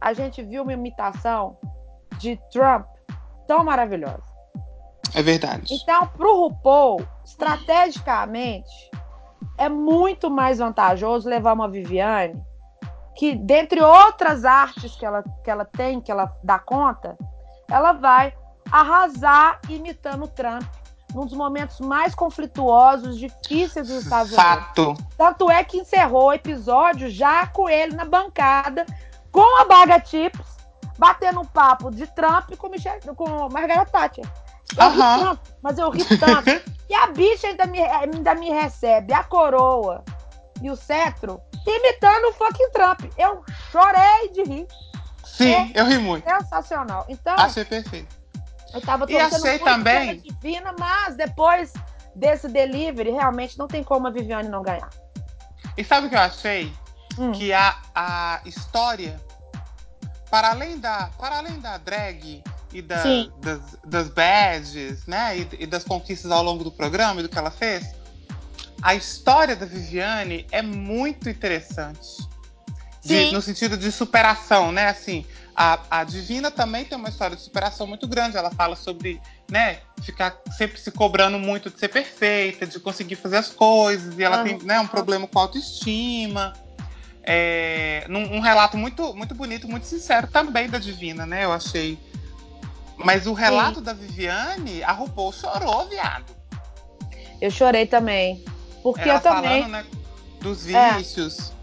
[0.00, 1.56] a gente viu uma imitação
[2.18, 2.86] de Trump
[3.46, 4.22] tão maravilhosa.
[5.14, 5.74] É verdade.
[5.74, 8.90] Então, pro RuPaul, estrategicamente,
[9.56, 12.40] é muito mais vantajoso levar uma Viviane
[13.16, 17.16] que, dentre outras artes que ela, que ela tem, que ela dá conta,
[17.68, 18.34] ela vai
[18.70, 20.64] arrasar imitando o Trump
[21.14, 24.90] num dos momentos mais conflituosos, difíceis dos Estados Fato.
[24.90, 25.04] Unidos.
[25.16, 28.84] Tanto é que encerrou o episódio já com ele na bancada,
[29.32, 30.56] com a Baga Chips,
[30.98, 34.26] batendo um papo de Trump com, Michelle, com Margaret Thatcher.
[34.76, 36.50] Eu ri tanto, mas eu ri tanto.
[36.88, 40.04] e a bicha ainda me, ainda me recebe a coroa
[40.60, 43.00] e o cetro imitando o fucking Trump.
[43.16, 44.66] Eu chorei de rir.
[45.36, 46.24] Sim, é eu ri muito.
[46.28, 47.04] Sensacional.
[47.08, 48.16] Então, achei perfeito.
[48.72, 51.72] Eu tava e achei também divina, mas depois
[52.14, 54.88] desse delivery, realmente não tem como a Viviane não ganhar.
[55.76, 56.72] E sabe o que eu achei?
[57.18, 57.32] Hum.
[57.32, 59.20] Que a, a história,
[60.30, 63.02] para além da, para além da drag e da,
[63.40, 65.38] das, das badges, né?
[65.38, 67.94] E, e das conquistas ao longo do programa e do que ela fez,
[68.82, 72.26] a história da Viviane é muito interessante.
[73.06, 74.88] De, no sentido de superação, né?
[74.88, 78.36] Assim, a, a Divina também tem uma história de superação muito grande.
[78.36, 83.38] Ela fala sobre, né, ficar sempre se cobrando muito de ser perfeita, de conseguir fazer
[83.38, 84.18] as coisas.
[84.18, 86.52] E ela tem, né, um problema com autoestima.
[87.22, 91.44] É, num, um relato muito, muito bonito, muito sincero também da Divina, né?
[91.44, 91.98] Eu achei.
[92.96, 93.84] Mas o relato Sim.
[93.84, 96.36] da Viviane, a RuPaul chorou, viado.
[97.40, 98.44] Eu chorei também.
[98.82, 99.62] Porque Ela eu também.
[99.62, 99.86] Falando, né,
[100.40, 101.50] dos vícios.
[101.50, 101.55] É,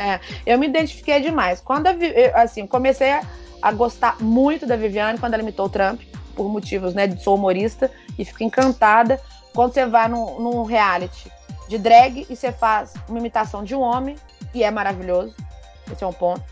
[0.00, 1.60] é, eu me identifiquei demais.
[1.60, 3.22] Quando eu, assim, comecei a,
[3.60, 6.00] a, gostar muito da Viviane quando ela imitou o Trump,
[6.34, 9.20] por motivos, né, de sou humorista, e fico encantada
[9.54, 11.30] quando você vai num, num reality
[11.68, 14.16] de drag e você faz uma imitação de um homem,
[14.54, 15.34] e é maravilhoso.
[15.92, 16.42] Esse é um ponto.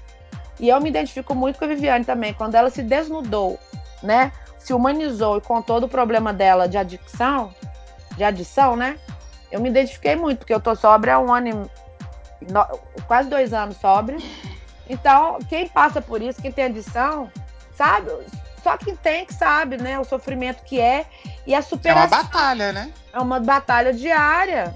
[0.61, 3.58] E eu me identifico muito com a Viviane também, quando ela se desnudou,
[4.02, 4.30] né?
[4.58, 7.54] Se humanizou e contou do problema dela de adicção,
[8.16, 8.98] de adição, né?
[9.50, 11.88] eu me identifiquei muito, porque eu tô sóbria há um ano e
[12.51, 12.64] no,
[13.07, 14.18] quase dois anos sóbria.
[14.88, 17.31] Então, quem passa por isso, quem tem adição,
[17.77, 18.11] sabe?
[18.62, 19.98] Só quem tem que sabe, né?
[19.98, 21.07] O sofrimento que é
[21.46, 22.18] e a superação.
[22.18, 22.92] É uma batalha, né?
[23.12, 24.74] É uma batalha diária.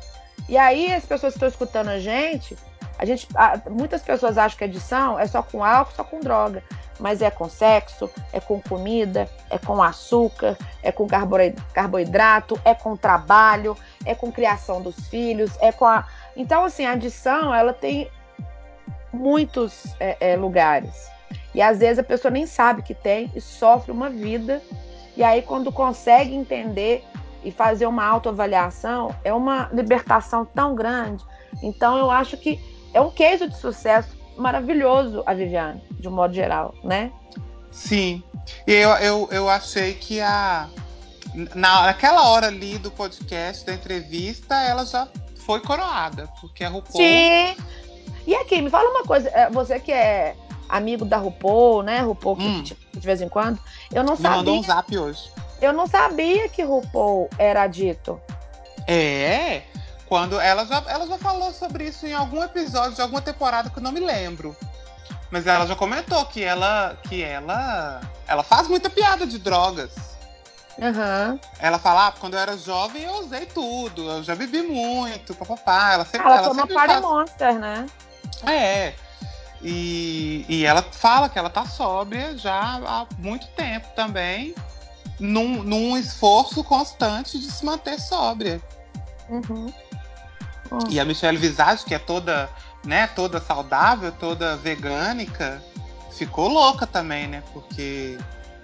[0.48, 2.57] E aí, as pessoas que estão escutando a gente,
[2.98, 3.27] a gente,
[3.70, 6.62] muitas pessoas acham que adição é só com álcool, só com droga
[7.03, 11.07] mas é com sexo, é com comida, é com açúcar, é com
[11.75, 16.07] carboidrato, é com trabalho, é com criação dos filhos, é com a.
[16.36, 18.10] Então, assim, a adição ela tem
[19.12, 21.10] muitos é, é, lugares.
[21.54, 24.62] E às vezes a pessoa nem sabe que tem e sofre uma vida.
[25.16, 27.04] E aí, quando consegue entender
[27.44, 31.22] e fazer uma autoavaliação, é uma libertação tão grande.
[31.62, 32.58] Então, eu acho que
[32.94, 37.12] é um queijo de sucesso maravilhoso a Viviane, de um modo geral, né?
[37.70, 38.22] Sim.
[38.66, 40.68] E eu, eu, eu achei que a.
[41.54, 45.08] Na, naquela hora ali do podcast, da entrevista, ela já
[45.44, 46.96] foi coroada, porque a RuPaul.
[46.96, 47.57] Sim.
[48.26, 50.37] E aqui, me fala uma coisa, é, você que é
[50.68, 52.00] amigo da RuPaul, né?
[52.00, 52.62] RuPaul que hum.
[52.62, 53.59] de vez em quando.
[53.92, 54.37] Eu não me sabia.
[54.38, 55.31] mandou um zap hoje.
[55.61, 58.20] Eu não sabia que RuPaul era dito.
[58.87, 59.62] É
[60.12, 63.78] quando ela já, ela já falou sobre isso em algum episódio de alguma temporada que
[63.78, 64.55] eu não me lembro.
[65.31, 69.94] Mas ela já comentou que ela que ela ela faz muita piada de drogas.
[70.78, 71.38] Uhum.
[71.58, 75.92] Ela fala, ah, quando eu era jovem eu usei tudo, eu já bebi muito, papapá.
[75.92, 77.02] Ela sempre ela, ela toma sempre Party faz...
[77.02, 77.87] Monster, né?
[78.46, 78.94] É.
[79.61, 84.54] E, e ela fala que ela tá sóbria já há muito tempo também,
[85.20, 88.61] num, num esforço constante de se manter sóbria.
[89.28, 89.72] Uhum.
[90.88, 92.48] E a Michelle Visage, que é toda,
[92.85, 95.62] né, toda saudável, toda vegânica,
[96.16, 97.42] ficou louca também, né?
[97.52, 98.18] Porque.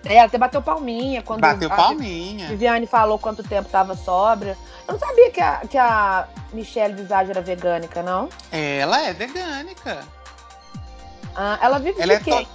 [0.05, 2.47] É, até bateu palminha quando bateu palminha.
[2.47, 4.57] a Viviane falou quanto tempo tava sobra.
[4.87, 8.29] Eu não sabia que a, que a Michelle Visage era vegânica, não?
[8.51, 10.05] Ela é vegânica.
[11.35, 12.47] Ah, ela vive ela de é quê?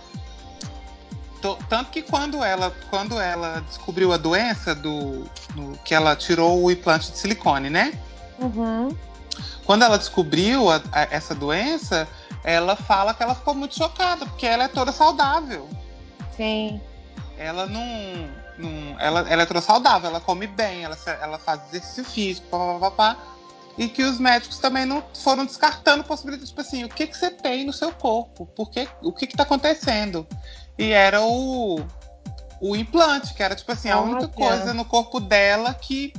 [1.41, 1.57] To...
[1.67, 6.71] Tanto que quando ela, quando ela descobriu a doença do, do, que ela tirou o
[6.71, 7.93] implante de silicone, né?
[8.39, 8.95] Uhum.
[9.65, 12.07] Quando ela descobriu a, a, essa doença,
[12.43, 15.67] ela fala que ela ficou muito chocada, porque ela é toda saudável.
[16.35, 16.81] Sim.
[17.43, 17.83] Ela não.
[18.57, 23.17] não ela, ela é toda saudável, ela come bem, ela, ela faz exercício físico, papapá.
[23.77, 27.31] E que os médicos também não foram descartando possibilidades, tipo assim, o que, que você
[27.31, 28.45] tem no seu corpo?
[28.45, 30.27] Por que, o que está acontecendo?
[30.77, 31.83] E era o,
[32.61, 36.13] o implante, que era tipo assim, a única coisa no corpo dela que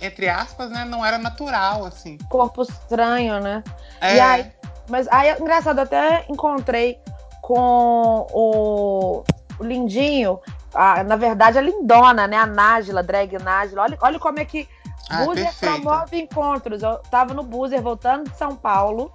[0.00, 2.18] entre aspas, né, não era natural, assim.
[2.28, 3.64] Corpo estranho, né?
[4.00, 4.16] É.
[4.16, 4.52] E aí,
[4.88, 7.00] mas aí, engraçado, até encontrei
[7.40, 9.24] com o,
[9.58, 10.40] o Lindinho.
[10.74, 12.36] a, na verdade, a lindona, né?
[12.36, 13.82] A Nájila, drag Nájila.
[13.82, 14.68] Olha, olha como é que
[15.08, 16.82] ah, Buzer promove encontros.
[16.82, 19.12] Eu tava no Buzer voltando de São Paulo.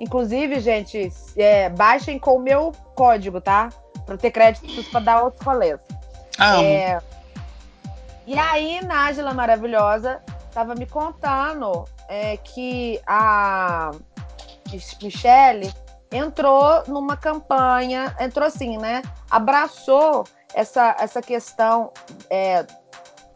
[0.00, 3.68] Inclusive, gente, é, baixem com o meu código, tá?
[4.06, 5.78] Pra ter créditos para dar outros rolês.
[6.38, 7.00] Ah, é,
[8.26, 10.22] e aí, Nájila maravilhosa
[10.52, 13.90] tava me contando é, que a
[15.02, 15.72] Michelle
[16.12, 19.02] entrou numa campanha, entrou assim, né?
[19.30, 21.92] Abraçou essa, essa questão
[22.28, 22.66] é,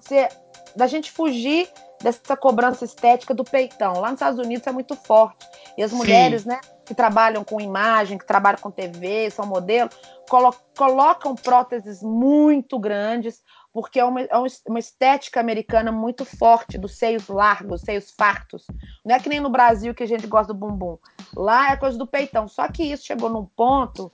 [0.01, 0.29] se,
[0.75, 1.69] da gente fugir
[2.03, 3.95] dessa cobrança estética do peitão.
[3.95, 5.47] Lá nos Estados Unidos é muito forte.
[5.77, 5.97] E as Sim.
[5.97, 9.89] mulheres, né, que trabalham com imagem, que trabalham com TV, são modelo,
[10.29, 13.43] colo colocam próteses muito grandes,
[13.75, 14.37] porque é uma, é
[14.69, 18.65] uma estética americana muito forte, dos seios largos, seios fartos.
[19.05, 20.97] Não é que nem no Brasil que a gente gosta do bumbum.
[21.35, 22.47] Lá é coisa do peitão.
[22.47, 24.13] Só que isso chegou num ponto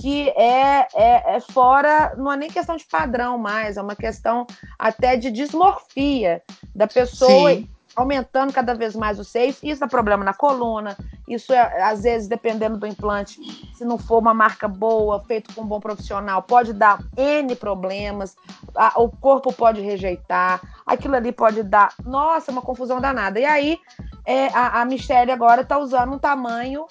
[0.00, 4.46] que é, é, é, fora, não é nem questão de padrão mais, é uma questão
[4.78, 6.42] até de dismorfia
[6.74, 7.68] da pessoa Sim.
[7.96, 9.62] Aumentando cada vez mais os seios.
[9.62, 10.96] Isso é problema na coluna,
[11.28, 13.40] isso é, às vezes, dependendo do implante,
[13.74, 18.36] se não for uma marca boa, feito com um bom profissional, pode dar N problemas,
[18.74, 23.40] a, o corpo pode rejeitar, aquilo ali pode dar, nossa, uma confusão danada.
[23.40, 23.78] E aí,
[24.24, 26.86] é, a, a Michelle agora está usando um tamanho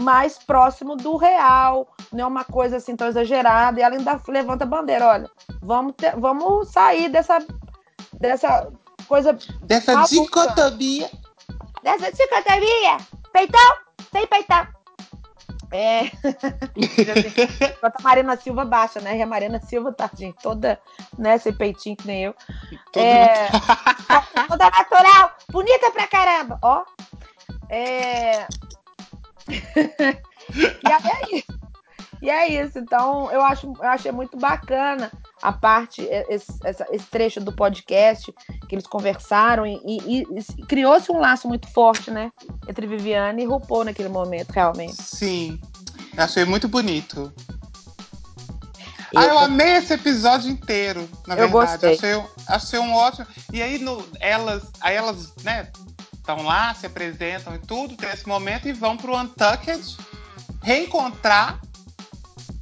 [0.00, 3.78] mais próximo do real, não é uma coisa assim tão exagerada.
[3.78, 5.30] E ela ainda levanta a bandeira: olha,
[5.62, 7.38] vamos, ter, vamos sair dessa,
[8.20, 8.68] dessa
[9.04, 9.36] coisa.
[9.62, 10.14] Dessa maluca.
[10.14, 11.10] dicotomia.
[11.82, 12.96] Dessa dicotomia.
[13.32, 13.76] Peitão,
[14.12, 14.66] sem peitão.
[15.70, 16.04] É.
[16.76, 19.18] Enquanto a Marina Silva baixa, né?
[19.18, 20.80] E a Marina Silva, tadinha, toda,
[21.18, 22.34] né, sem peitinho que nem eu.
[22.94, 23.48] É...
[24.46, 26.84] toda natural, bonita pra caramba, ó.
[27.68, 28.46] É
[29.48, 31.60] e é isso.
[32.22, 32.78] E é isso.
[32.78, 35.10] Então, eu, acho, eu achei muito bacana
[35.42, 36.52] a parte, esse,
[36.90, 38.32] esse trecho do podcast
[38.68, 42.30] que eles conversaram e, e, e criou-se um laço muito forte, né?
[42.68, 45.02] Entre Viviane e RuPaul naquele momento, realmente.
[45.02, 45.60] Sim.
[46.16, 47.32] Achei muito bonito.
[49.12, 51.86] Eu, ah, eu amei esse episódio inteiro, na eu verdade.
[51.86, 51.94] Gostei.
[51.94, 53.26] Achei, achei um ótimo.
[53.52, 55.70] E aí, no, elas, aí elas, né,
[56.12, 59.96] estão lá, se apresentam e tudo, tem esse momento e vão para o Untucked
[60.62, 61.60] reencontrar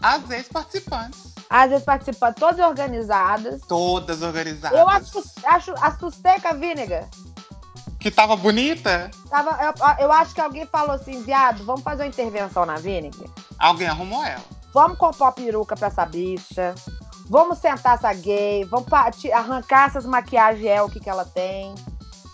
[0.03, 1.32] as ex-participantes.
[1.53, 3.61] As ex-participantes todas organizadas.
[3.69, 4.79] Todas organizadas.
[4.79, 7.07] Eu acho, acho a Susteca Vinegar.
[8.01, 9.11] Que tava bonita?
[9.29, 13.29] Tava, eu, eu, acho que alguém falou assim, viado, vamos fazer uma intervenção na Vinegar.
[13.59, 14.43] Alguém arrumou ela.
[14.73, 16.75] Vamos comprar a peruca pra essa bicha.
[17.29, 18.65] Vamos sentar essa gay.
[18.65, 18.87] Vamos
[19.31, 21.75] arrancar essas maquiagens é o que, que ela tem.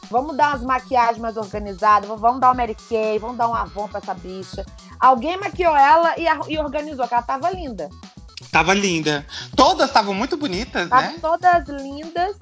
[0.08, 3.88] Vamos dar umas maquiagens mais organizadas, vamos dar uma Mary Kay, vamos dar um Avon
[3.88, 4.64] pra essa bicha.
[5.00, 7.90] Alguém maquiou ela e, e organizou, que ela tava linda.
[8.50, 9.26] Tava linda.
[9.54, 11.18] Todas estavam muito bonitas, Tava né?
[11.20, 12.36] Todas lindas.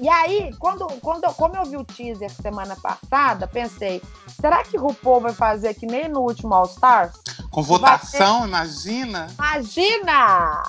[0.00, 4.02] E aí, quando, quando, como eu vi o teaser semana passada, pensei,
[4.40, 7.12] será que o RuPaul vai fazer que nem no último All Stars?
[7.50, 8.48] Com votação, ter...
[8.48, 9.28] imagina?
[9.38, 10.62] Imagina!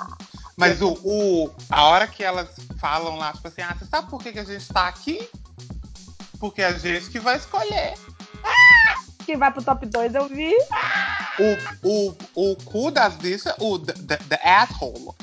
[0.56, 4.22] Mas o, o, a hora que elas falam lá, tipo assim, ah, você sabe por
[4.22, 5.28] que, que a gente tá aqui?
[6.40, 7.96] Porque é a gente que vai escolher.
[9.26, 10.54] Quem vai pro top 2 eu vi.
[11.84, 15.16] O, o, o cu das bichas, o the, the, the asshole.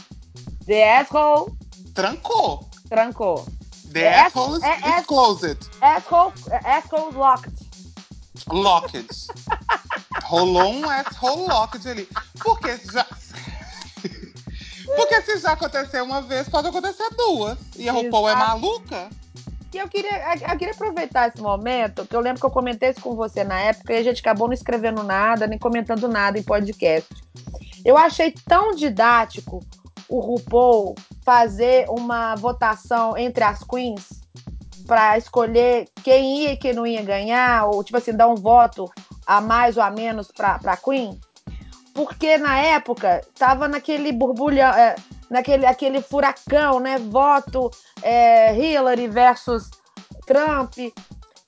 [0.67, 1.53] The asshole.
[1.95, 2.69] Trancou.
[2.89, 3.47] Trancou.
[3.93, 5.59] The é asshole is, é, is closed.
[5.81, 6.33] Asshole,
[6.65, 7.53] asshole locked.
[8.51, 9.29] Locked.
[10.25, 12.09] Rolou um asshole locked ali.
[12.43, 13.07] Porque já.
[14.97, 17.57] Porque se já aconteceu uma vez, pode acontecer duas.
[17.77, 19.11] E a RuPaul é maluca?
[19.73, 23.01] E eu queria, eu queria aproveitar esse momento, que eu lembro que eu comentei isso
[23.01, 26.43] com você na época, e a gente acabou não escrevendo nada, nem comentando nada em
[26.43, 27.09] podcast.
[27.85, 29.61] Eu achei tão didático
[30.09, 34.23] o RuPaul fazer uma votação entre as queens
[34.87, 38.91] para escolher quem ia e quem não ia ganhar, ou tipo assim, dar um voto
[39.27, 41.19] a mais ou a menos para a Queen.
[41.95, 44.97] Porque na época tava naquele borbulhão, é,
[45.33, 46.99] naquele aquele furacão, né?
[46.99, 47.71] Voto
[48.03, 49.71] é, Hillary versus
[50.27, 50.77] Trump.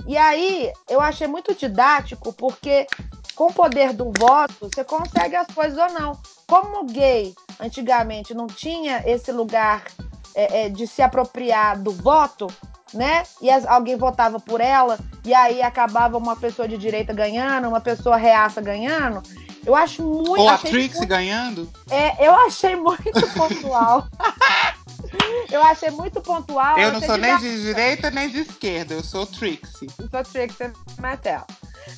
[0.07, 2.87] E aí eu achei muito didático, porque
[3.35, 6.19] com o poder do voto, você consegue as coisas ou não.
[6.47, 9.85] Como gay antigamente não tinha esse lugar
[10.35, 12.47] é, é, de se apropriar do voto,
[12.93, 13.25] né?
[13.41, 17.81] E as, alguém votava por ela, e aí acabava uma pessoa de direita ganhando, uma
[17.81, 19.23] pessoa reaça ganhando.
[19.67, 20.41] Eu acho muito.
[20.41, 21.73] Ou a Trixie muito, ganhando?
[21.91, 24.07] É, eu achei muito pontual.
[25.51, 26.79] eu achei muito pontual.
[26.79, 29.89] Eu não sou nem de direita nem de esquerda, eu sou Trixie.
[29.99, 31.45] Eu sou Trixie Mattel.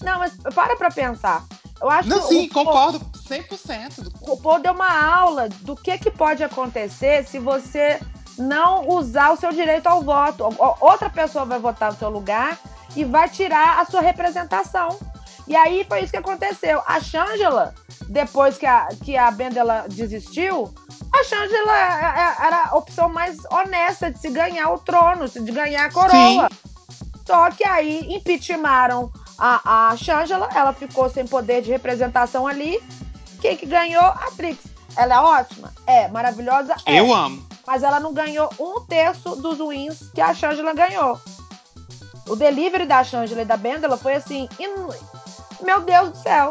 [0.02, 1.44] Não, mas para pra pensar.
[1.80, 4.12] Eu acho não, que sim, concordo 100%.
[4.22, 8.00] O RuPaul deu uma aula do que, que pode acontecer se você
[8.38, 10.44] não usar o seu direito ao voto.
[10.80, 12.58] Outra pessoa vai votar no seu lugar
[12.94, 14.98] e vai tirar a sua representação.
[15.47, 16.82] E aí foi isso que aconteceu.
[16.86, 17.74] A Shangela,
[18.09, 20.72] depois que a, que a Bendela desistiu,
[21.12, 25.53] a Shangela é, é, era a opção mais honesta de se ganhar o trono, de
[25.53, 26.49] ganhar a coroa.
[26.51, 27.07] Sim.
[27.26, 32.82] Só que aí impeachmentaram a, a Shangela, ela ficou sem poder de representação ali.
[33.40, 34.03] Quem que ganhou?
[34.03, 34.59] A Trix.
[34.97, 35.72] Ela é ótima?
[35.86, 36.09] É.
[36.09, 36.74] Maravilhosa?
[36.86, 36.99] É.
[36.99, 37.47] Eu amo.
[37.66, 41.20] Mas ela não ganhou um terço dos wins que a Shangela ganhou.
[42.28, 44.88] O delivery da Shangela e da Bendela foi assim, in...
[45.62, 46.50] meu Deus do céu.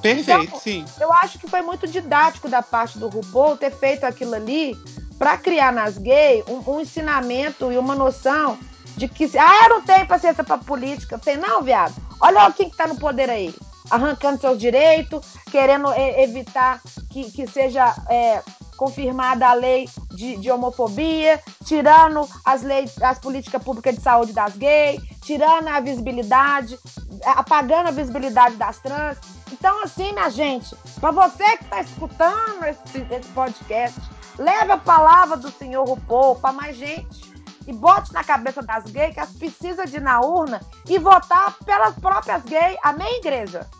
[0.00, 0.84] Perfeito, então, sim.
[1.00, 4.76] Eu acho que foi muito didático da parte do RuPaul ter feito aquilo ali
[5.18, 8.58] para criar nas gays um, um, ensinamento e uma noção
[8.96, 11.18] de que, ah, eu não tenho paciência para política.
[11.18, 11.94] Tem não, viado.
[12.20, 13.54] Olha quem que tá no poder aí.
[13.90, 16.80] Arrancando seus direitos, querendo evitar
[17.10, 18.42] que, que seja é,
[18.82, 24.56] confirmada a lei de, de, homofobia, tirando as leis, as políticas públicas de saúde das
[24.56, 26.76] gays, tirando a visibilidade,
[27.24, 29.18] apagando a visibilidade das trans.
[29.52, 34.00] Então, assim, minha gente, para você que está escutando esse, esse, podcast,
[34.36, 37.30] leve a palavra do senhor RuPaul para mais gente.
[37.64, 41.56] E bote na cabeça das gays que elas precisam de ir na urna e votar
[41.64, 42.76] pelas próprias gays.
[42.82, 43.70] Amém, igreja?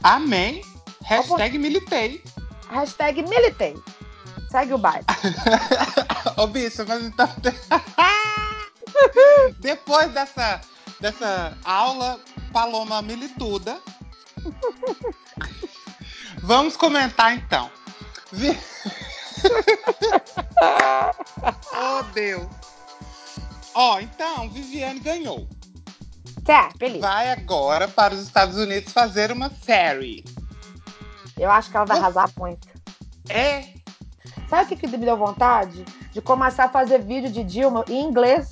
[0.00, 0.62] Amém.
[1.02, 2.22] Hashtag militei.
[2.68, 3.74] Hashtag militei.
[4.52, 5.06] Segue o baile.
[6.36, 7.26] Ô, bicho, mas então.
[9.60, 10.60] Depois dessa,
[11.00, 12.20] dessa aula
[12.52, 13.80] Paloma Milituda,
[16.42, 17.70] vamos comentar então.
[21.74, 22.46] Oh, Deus.
[23.74, 25.48] Ó, oh, então, Viviane ganhou.
[26.44, 27.00] Tá, feliz.
[27.00, 30.24] Vai agora para os Estados Unidos fazer uma série.
[31.36, 32.68] Eu acho que ela vai arrasar muito.
[33.28, 33.72] É,
[34.52, 35.82] Sabe o que, que me deu vontade?
[36.12, 38.50] De começar a fazer vídeo de Dilma em inglês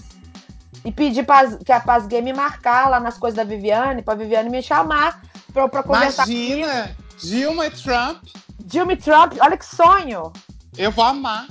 [0.83, 4.15] e pedir pra, que a Paz Game me marcar lá nas coisas da Viviane, pra
[4.15, 5.21] Viviane me chamar
[5.53, 6.95] pra, pra conversar Imagina, comigo.
[7.19, 8.23] Dilma e Trump.
[8.61, 10.33] Dilma e Trump, olha que sonho.
[10.79, 11.49] Eu vou amar.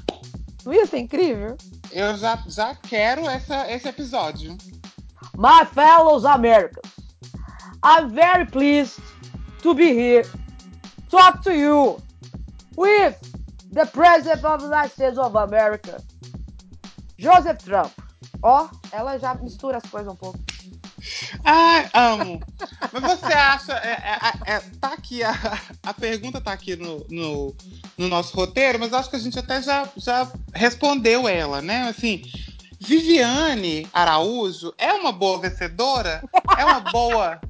[0.65, 1.55] Não ia ser incrível?
[1.91, 4.57] Eu já, já quero essa, esse episódio.
[5.37, 6.91] My fellows Americans,
[7.85, 8.99] I'm very pleased
[9.61, 10.27] to be here.
[11.11, 12.01] Talk to you
[12.75, 13.28] with
[13.72, 16.01] the President of the United States of America,
[17.17, 17.91] Joseph Trump.
[18.41, 20.39] Ó, oh, ela já mistura as coisas um pouco.
[21.43, 22.39] Ai, amo.
[22.91, 23.74] Mas você acha.
[23.74, 25.34] É, é, é, tá aqui, a,
[25.84, 27.55] a pergunta tá aqui no, no,
[27.97, 31.88] no, nosso roteiro, mas acho que a gente até já, já respondeu ela, né?
[31.88, 32.24] Assim,
[32.80, 36.22] Viviane Araújo é uma boa vencedora?
[36.57, 37.39] É uma boa.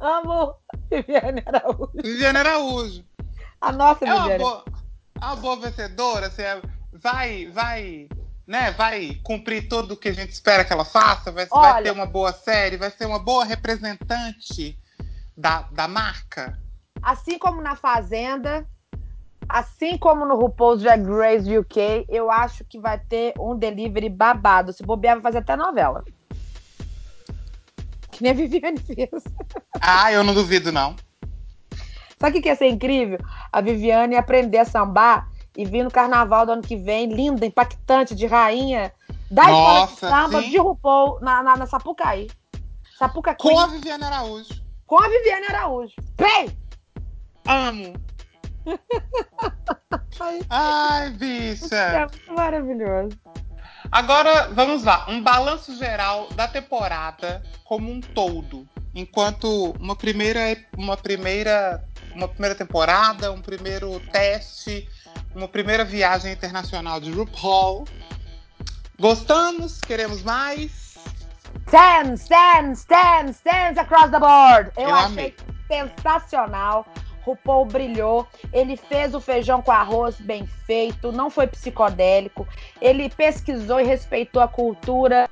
[0.00, 0.54] Amo.
[0.90, 1.90] Viviane Araújo.
[1.94, 3.04] Viviane Araújo.
[3.60, 4.28] A nossa é Viviane.
[4.30, 4.64] Uma boa,
[5.16, 6.60] uma boa vencedora, assim, é,
[6.92, 8.08] vai, vai,
[8.46, 11.82] né, vai cumprir tudo o que a gente espera que ela faça, vai, Olha, vai
[11.82, 14.78] ter uma boa série, vai ser uma boa representante
[15.36, 16.58] da, da marca.
[17.02, 18.66] Assim como na Fazenda,
[19.48, 24.72] assim como no RuPaul's Drag Race UK, eu acho que vai ter um delivery babado.
[24.72, 26.04] Se bobear, vai fazer até novela.
[28.16, 29.10] Que nem a Viviane fez.
[29.78, 30.96] Ah, eu não duvido, não.
[32.18, 33.18] Sabe o que, ia ser incrível?
[33.52, 38.14] A Viviane aprender a sambar e vir no carnaval do ano que vem, linda, impactante,
[38.14, 38.90] de rainha,
[39.30, 40.50] da Nossa, escola de samba sim.
[40.50, 42.30] de RuPaul na, na, na Sapucaí.
[42.98, 43.36] Sapucaí.
[43.38, 44.62] Com a Viviane Araújo.
[44.86, 45.94] Com a Viviane Araújo.
[46.16, 46.58] Bem!
[47.46, 47.92] Amo!
[50.48, 51.76] Ai, bicha!
[51.76, 53.14] É maravilhoso.
[53.90, 55.06] Agora, vamos lá.
[55.08, 58.68] Um balanço geral da temporada como um todo.
[58.94, 61.84] Enquanto uma primeira, uma primeira,
[62.14, 64.88] uma primeira temporada, um primeiro teste,
[65.34, 67.86] uma primeira viagem internacional de RuPaul.
[68.98, 69.80] Gostamos?
[69.80, 70.96] Queremos mais?
[71.66, 74.70] Stands, stands, stands, stands across the board.
[74.76, 75.34] Eu, Eu achei amei.
[75.68, 76.86] sensacional.
[77.26, 82.46] RuPaul brilhou, ele fez o feijão com arroz bem feito, não foi psicodélico,
[82.80, 85.28] ele pesquisou e respeitou a cultura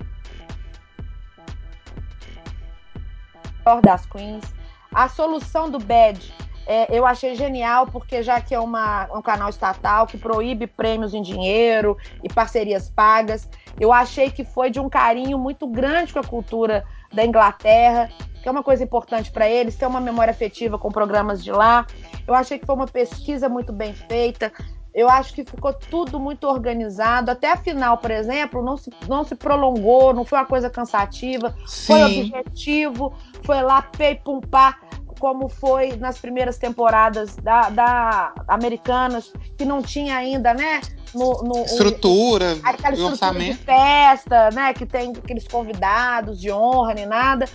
[3.82, 4.45] das queens.
[4.92, 6.34] A solução do bad
[6.66, 11.12] é, eu achei genial, porque já que é uma, um canal estatal que proíbe prêmios
[11.12, 16.18] em dinheiro e parcerias pagas, eu achei que foi de um carinho muito grande com
[16.18, 18.11] a cultura da Inglaterra,
[18.45, 21.86] que é uma coisa importante para eles, ter uma memória afetiva com programas de lá.
[22.28, 24.53] Eu achei que foi uma pesquisa muito bem feita.
[24.95, 27.30] Eu acho que ficou tudo muito organizado.
[27.30, 31.57] Até a final, por exemplo, não se, não se prolongou, não foi uma coisa cansativa.
[31.66, 31.86] Sim.
[31.86, 33.14] Foi objetivo,
[33.45, 34.78] foi lá, pei, pum, pá,
[35.18, 40.82] como foi nas primeiras temporadas da, da Americanas, que não tinha ainda, né?
[41.14, 43.57] No, no estrutura, aquela estrutura orçamento.
[43.57, 44.74] de festa, né?
[44.74, 47.49] Que tem aqueles convidados de honra nem nada.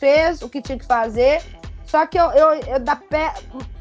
[0.00, 1.42] Fez o que tinha que fazer.
[1.86, 3.34] Só que eu, eu, eu da pé.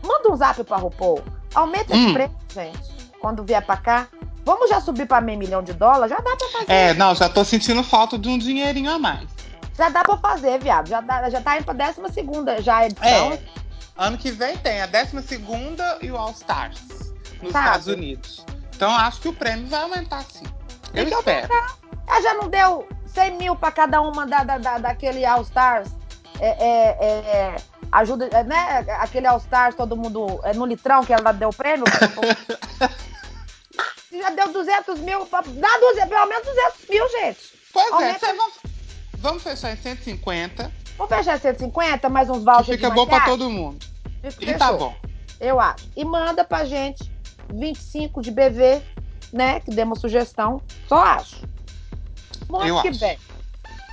[0.03, 1.23] Manda um zap pra RuPaul.
[1.55, 2.03] Aumenta hum.
[2.03, 3.11] esse preço, gente.
[3.19, 4.07] Quando vier pra cá.
[4.45, 6.09] Vamos já subir para meio milhão de dólares?
[6.09, 6.71] Já dá para fazer.
[6.71, 9.27] É, não, já tô sentindo falta de um dinheirinho a mais.
[9.77, 10.89] Já dá para fazer, viado.
[10.89, 13.33] Já, dá, já tá indo pra décima segunda já a edição.
[13.33, 13.39] É.
[13.95, 16.79] Ano que vem tem a décima segunda e o All Stars
[17.41, 17.65] nos Sabe?
[17.65, 18.45] Estados Unidos.
[18.75, 20.45] Então acho que o prêmio vai aumentar sim.
[20.93, 21.47] Eu então, espero.
[22.07, 25.89] Ah, já não deu 100 mil para cada uma da, da, da, daquele All Stars?
[26.39, 27.55] É, é, é,
[27.91, 28.85] ajuda, é, né?
[28.99, 31.85] Aquele All Stars, todo mundo é, no litrão que ela deu o prêmio.
[34.11, 37.39] já deu 200 mil, dá 200, pelo menos 200 mil, gente.
[37.73, 38.25] Pois Aumenta...
[38.25, 38.53] é, vamos,
[39.17, 40.71] vamos fechar em 150.
[40.97, 43.85] Vamos fechar em 150, mais uns vouchers Fica bom pra todo mundo.
[44.39, 44.95] e tá bom.
[45.39, 45.89] Eu acho.
[45.95, 47.09] E manda pra gente
[47.53, 48.81] 25 de BV,
[49.31, 49.59] né?
[49.61, 50.61] Que dê uma sugestão.
[50.87, 51.47] Só acho.
[52.49, 52.99] Muito Eu que acho.
[52.99, 53.17] bem.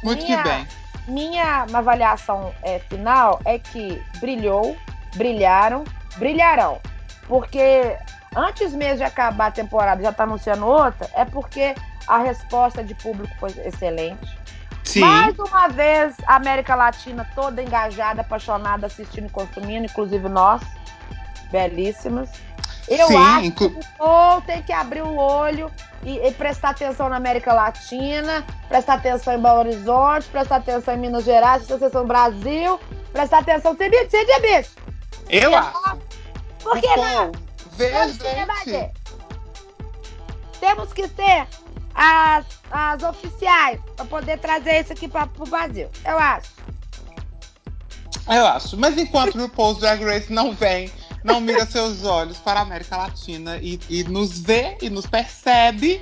[0.03, 0.69] Muito minha, que bem.
[1.07, 4.77] Minha avaliação é, final é que brilhou,
[5.15, 5.85] brilharam,
[6.17, 6.81] brilharão.
[7.29, 7.97] Porque
[8.35, 11.75] antes mesmo de acabar a temporada, já está anunciando outra, é porque
[12.07, 14.37] a resposta de público foi excelente.
[14.85, 15.01] Sim.
[15.01, 20.63] Mais uma vez, a América Latina toda engajada, apaixonada, assistindo e consumindo, inclusive nós,
[21.51, 22.31] belíssimas.
[22.89, 23.65] Eu Sim, acho que
[23.99, 25.71] o tem que abrir o olho
[26.05, 30.99] e, e, prestar atenção na América Latina, prestar atenção em Belo Horizonte, prestar atenção em
[30.99, 32.81] Minas Gerais, prestar atenção no Brasil,
[33.13, 33.91] prestar atenção em
[34.41, 34.71] bicho.
[35.29, 35.99] Eu acho.
[36.63, 37.33] Por que não?
[37.33, 37.41] Que,
[40.61, 41.47] Temos que ser
[41.95, 45.89] as, as oficiais para poder trazer isso aqui para o Brasil.
[46.05, 46.53] Eu acho.
[48.29, 48.77] Eu acho.
[48.77, 50.91] Mas enquanto o Post Drag Race não vem,
[51.27, 56.01] não mira seus olhos para a América Latina e, e nos vê e nos percebe,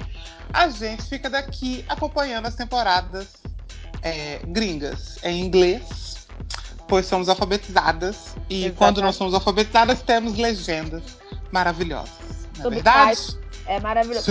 [0.52, 3.28] a gente fica daqui acompanhando as temporadas
[4.02, 6.28] é, gringas em inglês,
[6.86, 8.36] pois somos alfabetizadas.
[8.50, 8.76] E Exatamente.
[8.76, 11.02] quando não somos alfabetizadas, temos legendas
[11.50, 12.12] maravilhosas.
[12.58, 13.43] Não é verdade?
[13.66, 14.30] É maravilhoso.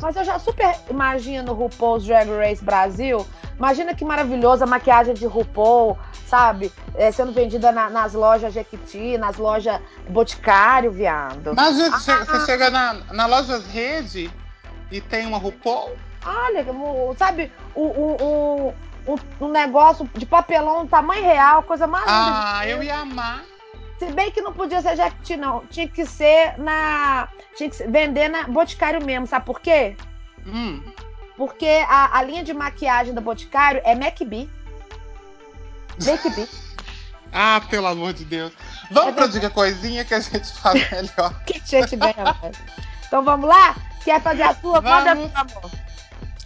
[0.00, 3.26] Mas eu já super imagino RuPaul's Drag Race Brasil.
[3.56, 6.72] Imagina que maravilhosa a maquiagem de RuPaul, sabe?
[6.94, 11.54] É, sendo vendida na, nas lojas Jequiti, nas lojas Boticário, viado.
[11.56, 14.30] Mas ah, você, ah, chega na, na loja Rede
[14.90, 15.96] e tem uma RuPaul?
[16.24, 16.64] Olha,
[17.16, 18.74] sabe, o, o,
[19.06, 23.42] o, um negócio de papelão tamanho real, coisa mais Ah, eu ia amar.
[23.98, 25.66] Se bem que não podia ser Jequiti, não.
[25.66, 27.28] Tinha que ser na.
[27.56, 29.96] Tinha que ser, vender na Boticário mesmo, sabe por quê?
[30.46, 30.82] Hum.
[31.36, 34.48] Porque a, a linha de maquiagem da Boticário é MacB.
[36.04, 36.48] MacB.
[37.32, 38.52] ah, pelo amor de Deus.
[38.90, 41.44] Vamos é pra Diga Coisinha que a gente fala melhor.
[41.44, 42.56] que a gente ganha mais.
[43.06, 43.76] Então vamos lá?
[44.04, 44.80] Quer fazer a sua?
[44.80, 45.70] Manda, amor.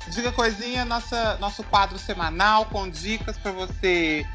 [0.09, 4.27] Diga Coisinha, nossa, nosso quadro semanal com dicas para você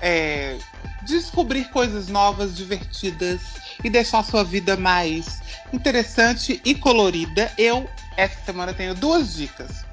[0.00, 0.58] é,
[1.02, 3.40] descobrir coisas novas, divertidas
[3.82, 5.40] e deixar sua vida mais
[5.72, 7.50] interessante e colorida.
[7.56, 9.84] Eu, essa semana, tenho duas dicas.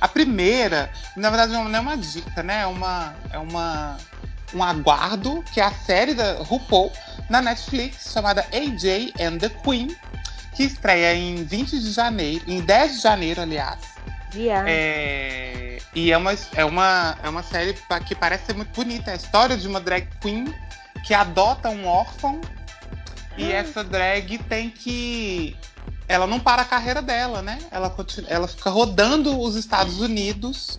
[0.00, 2.62] A primeira, na verdade, não é uma dica, né?
[2.62, 3.96] É uma, é uma,
[4.52, 6.92] um aguardo, que é a série da RuPaul
[7.30, 9.96] na Netflix, chamada AJ and the Queen,
[10.54, 13.78] que estreia em 20 de janeiro, em 10 de janeiro, aliás.
[14.34, 14.68] Yeah.
[14.68, 17.74] É, e é uma, é, uma, é uma série
[18.06, 19.10] que parece ser muito bonita.
[19.10, 20.52] É a história de uma drag queen
[21.04, 22.40] que adota um órfão
[23.36, 23.50] e hum.
[23.50, 25.56] essa drag tem que.
[26.08, 27.58] Ela não para a carreira dela, né?
[27.70, 30.78] Ela, continua, ela fica rodando os Estados Unidos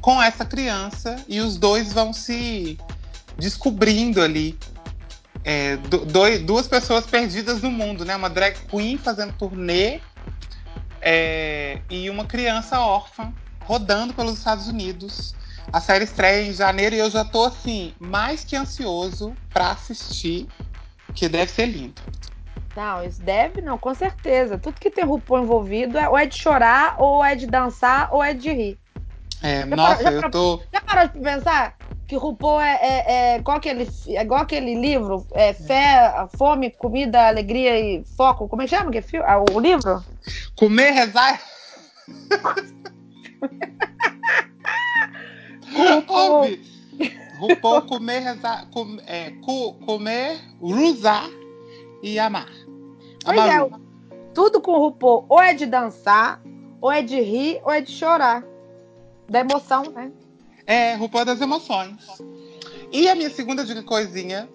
[0.00, 2.78] com essa criança e os dois vão se
[3.36, 4.58] descobrindo ali.
[5.44, 8.14] É, do, dois, duas pessoas perdidas no mundo, né?
[8.14, 10.00] Uma drag queen fazendo turnê
[11.00, 15.34] é, e uma criança órfã rodando pelos Estados Unidos.
[15.72, 20.48] A série estreia em janeiro e eu já tô assim, mais que ansioso para assistir,
[21.14, 22.00] que deve ser lindo.
[22.74, 24.56] Não, isso deve, não, com certeza.
[24.56, 28.22] Tudo que tem RuPaul envolvido é ou é de chorar, ou é de dançar, ou
[28.22, 28.78] é de rir.
[29.42, 30.62] É, já nossa, parou, eu parou, tô.
[30.72, 31.76] Já parou de pensar
[32.06, 37.28] que RuPaul é, é, é, igual, aquele, é igual aquele livro, é Fé, Fome, Comida,
[37.28, 38.48] Alegria e Foco.
[38.48, 40.02] Como é que chama que é ah, o livro?
[40.58, 41.40] Comer, rezar.
[45.72, 46.58] RuPaul.
[47.38, 51.30] RuPaul comer, rezar, com, é, co, comer, usar
[52.02, 52.50] e amar.
[53.24, 53.70] Pois é,
[54.34, 56.42] tudo com RuPaul ou é de dançar,
[56.80, 58.42] ou é de rir, ou é de chorar.
[59.28, 60.10] Da emoção, né?
[60.66, 62.04] É, RuPaul das emoções.
[62.90, 64.48] E a minha segunda dica coisinha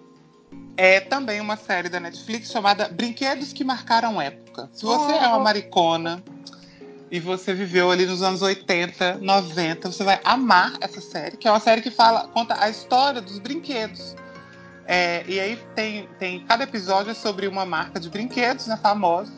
[0.75, 4.42] é também uma série da Netflix chamada Brinquedos que Marcaram Época.
[4.71, 6.23] Se você é uma maricona
[7.11, 11.51] e você viveu ali nos anos 80, 90, você vai amar essa série, que é
[11.51, 14.15] uma série que fala, conta a história dos brinquedos.
[14.85, 19.33] É, e aí tem, tem cada episódio é sobre uma marca de brinquedos, né, famosos.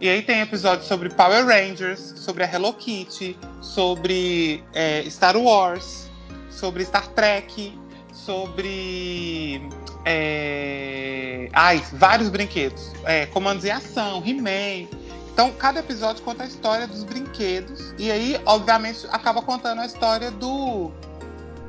[0.00, 6.10] E aí tem episódios sobre Power Rangers, sobre a Hello Kitty, sobre é, Star Wars,
[6.50, 7.78] sobre Star Trek,
[8.14, 9.68] sobre
[10.04, 12.92] é, ai, vários brinquedos.
[13.04, 14.88] É, comandos em ação, He-Man.
[15.32, 17.94] Então, cada episódio conta a história dos brinquedos.
[17.98, 20.92] E aí, obviamente, acaba contando a história do,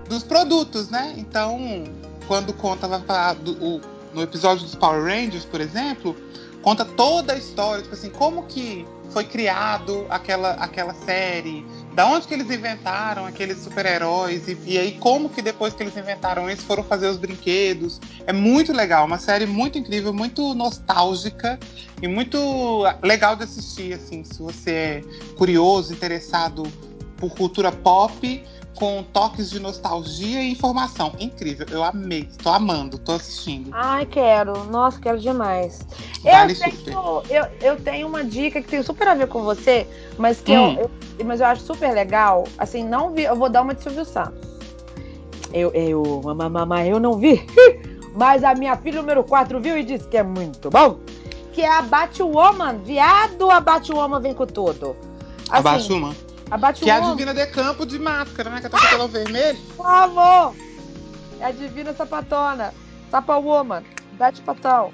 [0.08, 1.16] dos produtos, né?
[1.18, 1.86] Então,
[2.28, 3.82] quando conta, vai falar do, o,
[4.14, 6.16] no episódio dos Power Rangers, por exemplo,
[6.62, 11.66] conta toda a história, tipo assim, como que foi criado aquela, aquela série,
[11.96, 15.96] da onde que eles inventaram aqueles super-heróis e, e, aí como que depois que eles
[15.96, 18.02] inventaram eles foram fazer os brinquedos.
[18.28, 21.58] É muito legal, uma série muito incrível, muito nostálgica
[22.02, 25.02] e muito legal de assistir, assim, se você é
[25.38, 26.64] curioso, interessado
[27.16, 28.44] por cultura pop
[28.76, 31.14] com toques de nostalgia e informação.
[31.20, 33.70] Incrível, eu amei, estou amando, estou assistindo.
[33.72, 35.86] Ai, quero, nossa, quero demais.
[36.22, 39.88] Vale eu, tenho, eu, eu tenho uma dica que tem super a ver com você,
[40.18, 40.78] mas que hum.
[40.78, 42.46] eu, eu, mas eu acho super legal.
[42.58, 44.56] Assim, não vi, eu vou dar uma de Silvio Santos.
[45.54, 47.46] Eu, eu, mamãe, eu não vi,
[48.14, 51.00] mas a minha filha número 4 viu e disse que é muito bom.
[51.54, 54.98] Que é a Batwoman, viado, a Batwoman vem com tudo.
[55.50, 56.25] Assim, a Batwoman.
[56.52, 56.86] A Batwoman.
[56.86, 58.62] Que é a Divina de Campo de máscara, né?
[58.62, 59.58] Que tá com cabelo vermelho.
[59.76, 60.56] Por favor!
[61.40, 62.74] É a Divina Sapatona.
[63.10, 63.84] Sapawoman.
[64.14, 64.94] Batpatão.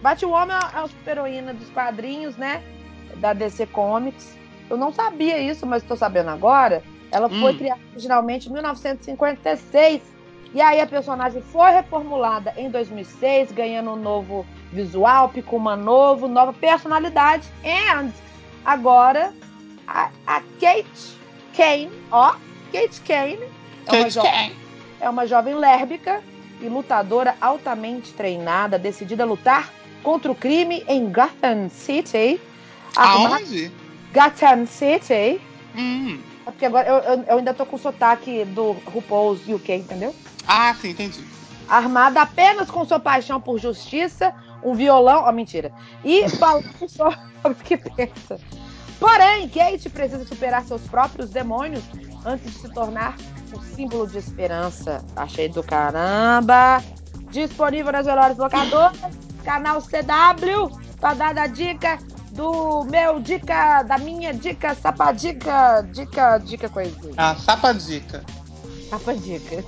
[0.00, 2.62] Batwoman é a super-heroína dos quadrinhos, né?
[3.16, 4.36] Da DC Comics.
[4.70, 6.82] Eu não sabia isso, mas estou sabendo agora.
[7.10, 7.58] Ela foi hum.
[7.58, 10.02] criada originalmente em 1956.
[10.54, 16.52] E aí a personagem foi reformulada em 2006, ganhando um novo visual, Picuma novo, nova
[16.52, 17.46] personalidade.
[17.64, 18.12] E
[18.64, 19.32] agora
[19.92, 21.18] a, a Kate
[21.54, 22.34] Kane, ó,
[22.72, 23.38] Kate Kane,
[23.86, 24.56] é uma, Kate Kane.
[25.00, 26.22] é uma jovem lérbica
[26.60, 29.70] e lutadora altamente treinada, decidida a lutar
[30.02, 32.40] contra o crime em Gotham City.
[32.96, 33.70] Aonde?
[34.14, 35.40] Gotham City.
[35.76, 36.20] Hum.
[36.46, 40.14] É porque agora eu, eu, eu, ainda tô com o sotaque do RuPaul's UK, entendeu?
[40.46, 41.24] Ah, sim, entendi.
[41.68, 45.22] Armada apenas com sua paixão por justiça, um violão.
[45.22, 45.72] Ó, oh, mentira.
[46.04, 47.10] E falando só
[47.44, 48.40] o que pensa.
[49.02, 51.82] Porém, Kate precisa superar seus próprios demônios
[52.24, 53.16] antes de se tornar
[53.52, 55.04] um símbolo de esperança.
[55.16, 56.80] Achei do caramba!
[57.32, 58.96] Disponível nas melhores locadoras,
[59.44, 61.98] canal CW, para dar a dica
[62.30, 67.14] do meu dica, da minha dica, sapadica, dica, dica coisinha.
[67.16, 68.22] Ah, sapadica.
[68.88, 69.64] Sapadica.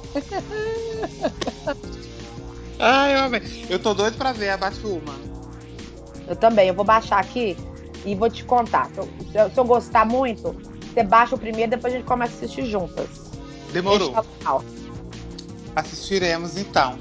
[2.78, 3.66] Ai, eu amei.
[3.68, 5.18] Eu tô doido pra ver a Batwoman.
[6.28, 7.57] Eu também, eu vou baixar aqui
[8.05, 8.88] e vou te contar.
[8.90, 10.55] Se eu, se eu gostar muito,
[10.92, 13.09] você baixa o primeiro, depois a gente começa a assistir juntas.
[13.72, 14.14] Demorou.
[15.74, 16.98] Assistiremos então.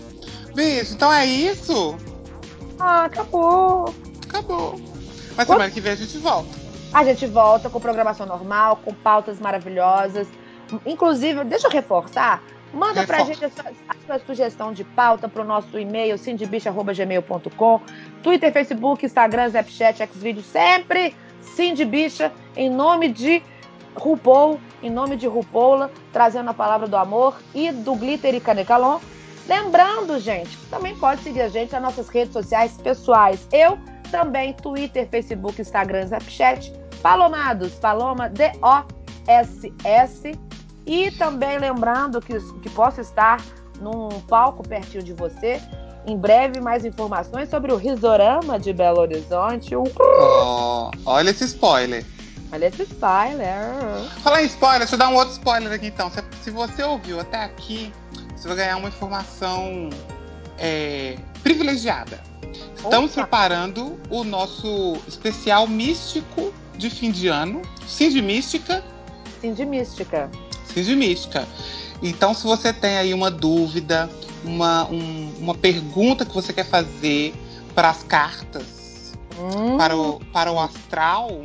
[0.55, 1.95] Bicho, então é isso?
[2.79, 3.93] Ah, acabou.
[4.27, 4.79] Acabou.
[5.35, 6.49] Mas semana que vem a gente volta.
[6.93, 10.27] A gente volta com programação normal, com pautas maravilhosas.
[10.85, 12.43] Inclusive, deixa eu reforçar.
[12.73, 13.05] Manda Reforça.
[13.05, 17.81] pra gente a sua, a sua, sugestão de pauta pro nosso e-mail, cindybicha.gmail.com.
[18.23, 21.15] Twitter, Facebook, Instagram, Snapchat, Xvideo, sempre
[21.55, 23.43] Cindy Bicha, em nome de
[23.95, 28.99] RuPaul, em nome de RuPaula, trazendo a palavra do amor e do glitter e canecalon.
[29.47, 33.47] Lembrando, gente, também pode seguir a gente nas nossas redes sociais pessoais.
[33.51, 33.77] Eu
[34.09, 36.73] também, Twitter, Facebook, Instagram, Snapchat.
[37.01, 38.61] Palomados, Paloma, D-O-S-S.
[40.85, 43.41] E também lembrando que, que posso estar
[43.79, 45.61] num palco pertinho de você
[46.05, 49.75] em breve, mais informações sobre o Risorama de Belo Horizonte.
[49.75, 52.05] Oh, olha esse spoiler.
[52.51, 53.57] Olha esse spoiler.
[54.21, 56.11] Falar em spoiler, deixa eu dar um outro spoiler aqui então.
[56.11, 57.91] Se, se você ouviu até aqui,
[58.35, 59.89] você vai ganhar uma informação
[60.59, 62.19] é, privilegiada.
[62.75, 63.21] Estamos Opa.
[63.21, 67.61] preparando o nosso especial místico de fim de ano.
[67.87, 68.83] Sim de Mística.
[69.39, 70.29] Sim de Mística.
[70.75, 71.47] Mística.
[72.01, 74.09] Então, se você tem aí uma dúvida,
[74.43, 77.33] uma, um, uma pergunta que você quer fazer
[77.73, 79.77] para as cartas, hum.
[79.77, 81.43] para, o, para o astral,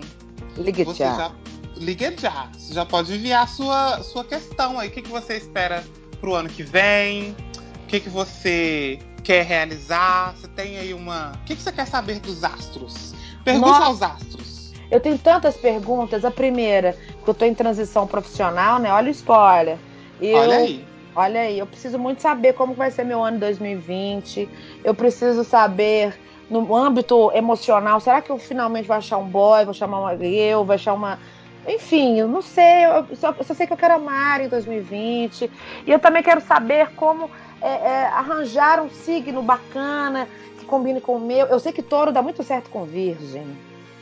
[0.56, 1.16] ligue você já.
[1.16, 1.32] já.
[1.76, 2.50] Ligue já.
[2.56, 4.88] Você já pode enviar a sua, sua questão aí.
[4.88, 5.84] O que, que você espera
[6.20, 7.36] para o ano que vem?
[7.84, 10.34] O que, que você quer realizar?
[10.36, 11.32] Você tem aí uma.
[11.40, 13.14] O que, que você quer saber dos astros?
[13.44, 13.84] Pergunte Nossa.
[13.84, 14.57] aos astros.
[14.90, 16.24] Eu tenho tantas perguntas.
[16.24, 18.92] A primeira, que eu estou em transição profissional, né?
[18.92, 19.78] Olha o spoiler.
[20.20, 20.84] Eu, Olha aí.
[21.14, 24.48] Olha aí, eu preciso muito saber como vai ser meu ano 2020.
[24.84, 26.16] Eu preciso saber
[26.48, 30.64] no âmbito emocional, será que eu finalmente vou achar um boy, vou chamar uma eu,
[30.64, 31.18] vou achar uma
[31.66, 35.50] enfim, eu não sei, eu só, eu só, sei que eu quero amar em 2020.
[35.86, 37.30] E eu também quero saber como
[37.60, 40.26] é, é, arranjar um signo bacana
[40.58, 41.46] que combine com o meu.
[41.46, 43.46] Eu sei que touro dá muito certo com virgem.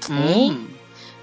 [0.08, 0.68] Hum.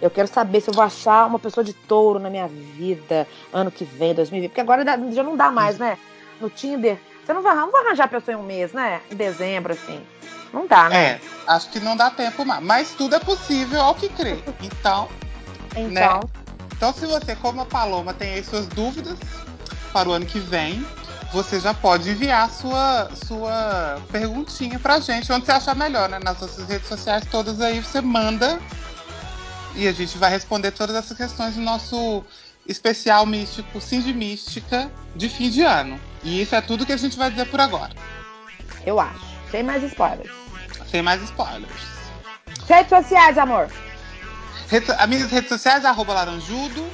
[0.03, 3.71] Eu quero saber se eu vou achar uma pessoa de touro na minha vida ano
[3.71, 4.49] que vem, 2020.
[4.49, 4.83] Porque agora
[5.13, 5.97] já não dá mais, né?
[6.41, 6.99] No Tinder.
[7.23, 8.99] Você não vai, não vai arranjar a pessoa em um mês, né?
[9.09, 10.05] Em dezembro, assim.
[10.51, 11.05] Não dá, né?
[11.05, 12.61] É, acho que não dá tempo mais.
[12.61, 14.43] Mas tudo é possível ao que crer.
[14.61, 15.07] Então.
[15.75, 15.89] Então.
[15.89, 16.19] Né?
[16.75, 19.17] Então, se você, como a Paloma, tem aí suas dúvidas
[19.91, 20.85] para o ano que vem,
[21.31, 26.19] você já pode enviar sua, sua perguntinha pra gente, onde você achar melhor, né?
[26.23, 28.59] Nas nossas redes sociais todas aí, você manda
[29.75, 32.23] e a gente vai responder todas essas questões no nosso
[32.67, 35.99] especial místico Sim de Mística de fim de ano.
[36.23, 37.93] E isso é tudo que a gente vai dizer por agora.
[38.85, 39.25] Eu acho.
[39.51, 40.31] Sem mais spoilers.
[40.89, 41.93] Sem mais spoilers.
[42.67, 43.69] Redes sociais, amor.
[44.67, 46.85] Rede, as minhas redes sociais, arroba laranjudo.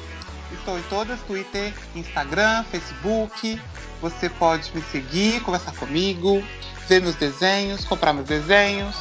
[0.52, 3.62] Estou em todas, Twitter, Instagram, Facebook.
[4.02, 6.44] Você pode me seguir, conversar comigo,
[6.88, 8.96] ver meus desenhos, comprar meus desenhos.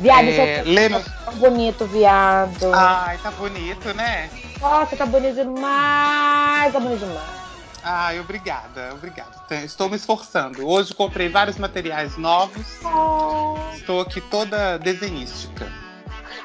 [0.00, 1.04] Viado, é, meus...
[1.04, 2.72] tá bonito, viado.
[2.72, 4.30] Ai, tá bonito, né?
[4.60, 7.46] Nossa, tá bonito demais, tá bonito demais.
[7.82, 9.30] Ai, obrigada, obrigada.
[9.64, 10.66] Estou me esforçando.
[10.66, 12.66] Hoje comprei vários materiais novos.
[12.84, 13.56] Oh.
[13.74, 15.70] Estou aqui toda desenhística.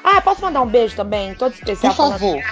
[0.04, 1.34] Ah, posso mandar um beijo também?
[1.34, 1.94] Todo especial.
[1.94, 2.42] Por favor.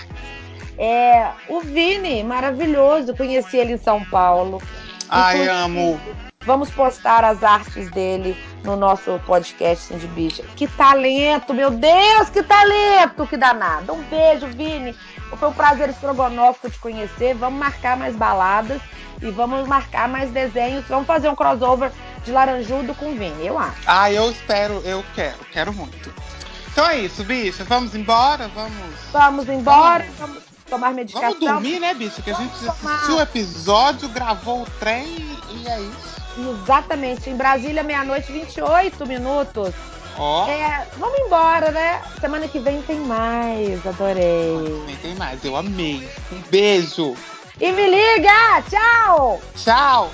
[0.76, 3.14] É, o Vini, maravilhoso.
[3.14, 4.60] Conheci ele em São Paulo.
[5.08, 6.00] Ai, amo.
[6.44, 10.42] Vamos postar as artes dele no nosso podcast Cindy Bicha.
[10.56, 13.92] Que talento, meu Deus, que talento, que danado.
[13.92, 14.94] Um beijo, Vini.
[15.36, 17.34] Foi um prazer estrogonófico te conhecer.
[17.34, 18.80] Vamos marcar mais baladas
[19.22, 20.84] e vamos marcar mais desenhos.
[20.88, 21.90] Vamos fazer um crossover
[22.24, 23.80] de Laranjudo com Vini, eu acho.
[23.86, 26.12] Ah, eu espero, eu quero, quero muito.
[26.72, 27.64] Então é isso, bicha.
[27.64, 28.48] Vamos embora?
[28.48, 28.94] Vamos.
[29.12, 30.04] Vamos embora.
[30.18, 31.30] Vamos, vamos tomar medicação.
[31.30, 32.22] Vamos dormir, né, bicha?
[32.22, 35.06] Que a gente assistiu o episódio, gravou o trem
[35.50, 36.19] e é isso.
[36.62, 37.30] Exatamente.
[37.30, 39.74] Em Brasília, meia-noite, 28 minutos.
[40.18, 40.46] Ó.
[40.46, 40.50] Oh.
[40.50, 42.02] É, vamos embora, né?
[42.20, 43.86] Semana que vem tem mais.
[43.86, 44.82] Adorei.
[44.86, 45.44] Tem, tem mais.
[45.44, 46.08] Eu amei.
[46.32, 47.14] Um beijo.
[47.60, 48.62] E me liga!
[48.70, 49.40] Tchau!
[49.54, 50.10] Tchau!